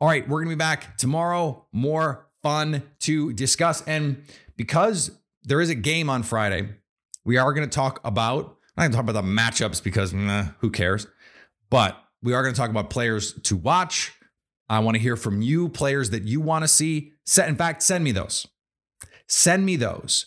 All 0.00 0.08
right, 0.08 0.28
we're 0.28 0.38
going 0.38 0.50
to 0.50 0.56
be 0.56 0.58
back 0.58 0.96
tomorrow. 0.98 1.66
More 1.72 2.26
fun 2.42 2.82
to 3.00 3.32
discuss. 3.32 3.82
And 3.86 4.24
because 4.56 5.10
there 5.44 5.60
is 5.60 5.70
a 5.70 5.74
game 5.74 6.10
on 6.10 6.22
Friday, 6.22 6.68
we 7.24 7.36
are 7.36 7.52
going 7.52 7.68
to 7.68 7.74
talk 7.74 8.00
about, 8.04 8.56
I'm 8.76 8.82
going 8.82 8.90
to 8.90 8.96
talk 8.96 9.08
about 9.08 9.22
the 9.24 9.28
matchups 9.28 9.82
because 9.82 10.12
who 10.60 10.70
cares? 10.70 11.06
But 11.70 11.96
we 12.22 12.34
are 12.34 12.42
going 12.42 12.54
to 12.54 12.60
talk 12.60 12.70
about 12.70 12.90
players 12.90 13.32
to 13.42 13.56
watch. 13.56 14.12
I 14.68 14.78
want 14.78 14.96
to 14.96 15.02
hear 15.02 15.16
from 15.16 15.42
you, 15.42 15.68
players 15.68 16.10
that 16.10 16.22
you 16.22 16.40
want 16.40 16.64
to 16.64 16.68
see. 16.68 17.12
In 17.46 17.56
fact, 17.56 17.82
send 17.82 18.04
me 18.04 18.12
those. 18.12 18.46
Send 19.28 19.66
me 19.66 19.76
those. 19.76 20.26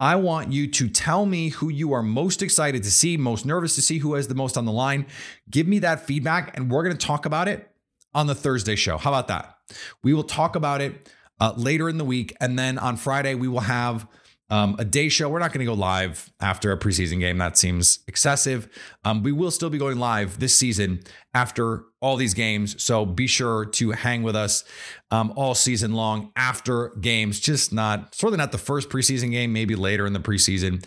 I 0.00 0.16
want 0.16 0.52
you 0.52 0.68
to 0.68 0.88
tell 0.88 1.26
me 1.26 1.50
who 1.50 1.68
you 1.68 1.92
are 1.92 2.02
most 2.02 2.42
excited 2.42 2.82
to 2.82 2.90
see, 2.90 3.16
most 3.16 3.46
nervous 3.46 3.74
to 3.76 3.82
see, 3.82 3.98
who 3.98 4.14
has 4.14 4.26
the 4.28 4.34
most 4.34 4.56
on 4.56 4.64
the 4.64 4.72
line. 4.72 5.06
Give 5.48 5.68
me 5.68 5.78
that 5.80 6.06
feedback, 6.06 6.56
and 6.56 6.70
we're 6.70 6.82
going 6.82 6.96
to 6.96 7.06
talk 7.06 7.24
about 7.24 7.46
it 7.46 7.70
on 8.14 8.26
the 8.26 8.34
Thursday 8.34 8.76
show. 8.76 8.98
How 8.98 9.10
about 9.10 9.28
that? 9.28 9.56
We 10.02 10.14
will 10.14 10.24
talk 10.24 10.56
about 10.56 10.80
it 10.80 11.10
uh, 11.40 11.52
later 11.56 11.88
in 11.88 11.98
the 11.98 12.04
week. 12.04 12.34
And 12.40 12.58
then 12.58 12.78
on 12.78 12.96
Friday, 12.96 13.34
we 13.34 13.48
will 13.48 13.60
have 13.60 14.06
um, 14.52 14.76
a 14.78 14.84
day 14.84 15.08
show. 15.08 15.30
We're 15.30 15.38
not 15.38 15.50
going 15.52 15.66
to 15.66 15.72
go 15.72 15.72
live 15.72 16.30
after 16.38 16.72
a 16.72 16.78
preseason 16.78 17.20
game. 17.20 17.38
That 17.38 17.56
seems 17.56 18.00
excessive. 18.06 18.68
Um, 19.02 19.22
we 19.22 19.32
will 19.32 19.50
still 19.50 19.70
be 19.70 19.78
going 19.78 19.98
live 19.98 20.40
this 20.40 20.54
season 20.54 21.00
after 21.32 21.84
all 22.02 22.16
these 22.16 22.34
games. 22.34 22.80
So 22.82 23.06
be 23.06 23.26
sure 23.26 23.64
to 23.64 23.92
hang 23.92 24.22
with 24.22 24.36
us 24.36 24.62
um, 25.10 25.32
all 25.36 25.54
season 25.54 25.94
long 25.94 26.32
after 26.36 26.90
games. 27.00 27.40
Just 27.40 27.72
not, 27.72 28.14
certainly 28.14 28.36
not 28.36 28.52
the 28.52 28.58
first 28.58 28.90
preseason 28.90 29.30
game, 29.30 29.54
maybe 29.54 29.74
later 29.74 30.04
in 30.06 30.12
the 30.12 30.20
preseason. 30.20 30.84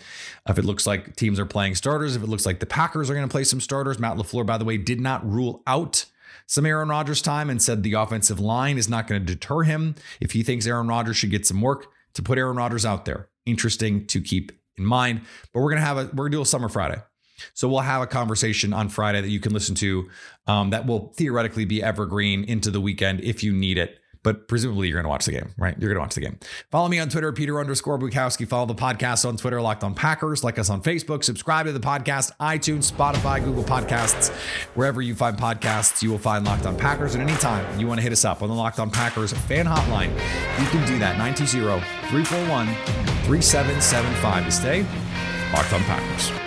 If 0.48 0.58
it 0.58 0.64
looks 0.64 0.86
like 0.86 1.16
teams 1.16 1.40
are 1.40 1.46
playing 1.46 1.74
starters, 1.74 2.14
if 2.14 2.22
it 2.22 2.28
looks 2.28 2.46
like 2.46 2.60
the 2.60 2.66
Packers 2.66 3.10
are 3.10 3.14
going 3.14 3.26
to 3.26 3.32
play 3.32 3.44
some 3.44 3.60
starters. 3.60 3.98
Matt 3.98 4.16
LaFleur, 4.16 4.46
by 4.46 4.58
the 4.58 4.64
way, 4.64 4.78
did 4.78 5.00
not 5.00 5.28
rule 5.28 5.64
out 5.66 6.06
some 6.46 6.66
Aaron 6.66 6.88
Rodgers 6.88 7.20
time 7.20 7.50
and 7.50 7.60
said 7.60 7.82
the 7.82 7.94
offensive 7.94 8.40
line 8.40 8.78
is 8.78 8.88
not 8.88 9.06
going 9.06 9.20
to 9.20 9.34
deter 9.34 9.62
him 9.62 9.96
if 10.20 10.32
he 10.32 10.42
thinks 10.42 10.66
Aaron 10.66 10.88
Rodgers 10.88 11.16
should 11.16 11.30
get 11.30 11.46
some 11.46 11.60
work 11.60 11.86
to 12.14 12.22
put 12.22 12.38
Aaron 12.38 12.56
Rodgers 12.56 12.86
out 12.86 13.04
there. 13.04 13.28
Interesting 13.44 14.06
to 14.06 14.20
keep 14.20 14.52
in 14.78 14.84
mind. 14.84 15.22
But 15.52 15.60
we're 15.60 15.70
gonna 15.70 15.82
have 15.82 15.98
a 15.98 16.04
we're 16.14 16.24
gonna 16.24 16.36
do 16.36 16.42
a 16.42 16.46
summer 16.46 16.68
Friday. 16.68 17.00
So 17.54 17.68
we'll 17.68 17.80
have 17.80 18.02
a 18.02 18.06
conversation 18.06 18.72
on 18.72 18.88
Friday 18.88 19.20
that 19.20 19.28
you 19.28 19.40
can 19.40 19.52
listen 19.52 19.74
to 19.76 20.08
um, 20.46 20.70
that 20.70 20.86
will 20.86 21.12
theoretically 21.16 21.66
be 21.66 21.82
evergreen 21.82 22.44
into 22.44 22.70
the 22.70 22.80
weekend 22.80 23.20
if 23.20 23.44
you 23.44 23.52
need 23.52 23.76
it 23.76 23.98
but 24.26 24.48
presumably 24.48 24.88
you're 24.88 24.96
going 24.96 25.04
to 25.04 25.08
watch 25.08 25.24
the 25.24 25.30
game, 25.30 25.54
right? 25.56 25.76
You're 25.78 25.88
going 25.88 25.94
to 25.94 26.00
watch 26.00 26.16
the 26.16 26.20
game. 26.20 26.36
Follow 26.72 26.88
me 26.88 26.98
on 26.98 27.08
Twitter, 27.08 27.30
Peter 27.32 27.60
underscore 27.60 27.96
Bukowski. 27.96 28.44
Follow 28.44 28.66
the 28.66 28.74
podcast 28.74 29.24
on 29.24 29.36
Twitter, 29.36 29.60
Locked 29.62 29.84
on 29.84 29.94
Packers. 29.94 30.42
Like 30.42 30.58
us 30.58 30.68
on 30.68 30.82
Facebook. 30.82 31.22
Subscribe 31.22 31.66
to 31.66 31.72
the 31.72 31.78
podcast, 31.78 32.32
iTunes, 32.40 32.90
Spotify, 32.90 33.38
Google 33.44 33.62
Podcasts. 33.62 34.30
Wherever 34.74 35.00
you 35.00 35.14
find 35.14 35.36
podcasts, 35.36 36.02
you 36.02 36.10
will 36.10 36.18
find 36.18 36.44
Locked 36.44 36.66
on 36.66 36.76
Packers. 36.76 37.14
And 37.14 37.22
anytime 37.22 37.78
you 37.78 37.86
want 37.86 37.98
to 37.98 38.02
hit 38.02 38.10
us 38.10 38.24
up 38.24 38.42
on 38.42 38.48
the 38.48 38.54
Locked 38.56 38.80
on 38.80 38.90
Packers 38.90 39.32
fan 39.32 39.64
hotline, 39.64 40.10
you 40.58 40.66
can 40.70 40.84
do 40.88 40.98
that 40.98 41.18
920 41.18 41.80
341 42.10 42.66
3775 43.26 44.44
to 44.44 44.50
stay 44.50 44.82
Locked 45.52 45.72
on 45.72 45.82
Packers. 45.82 46.45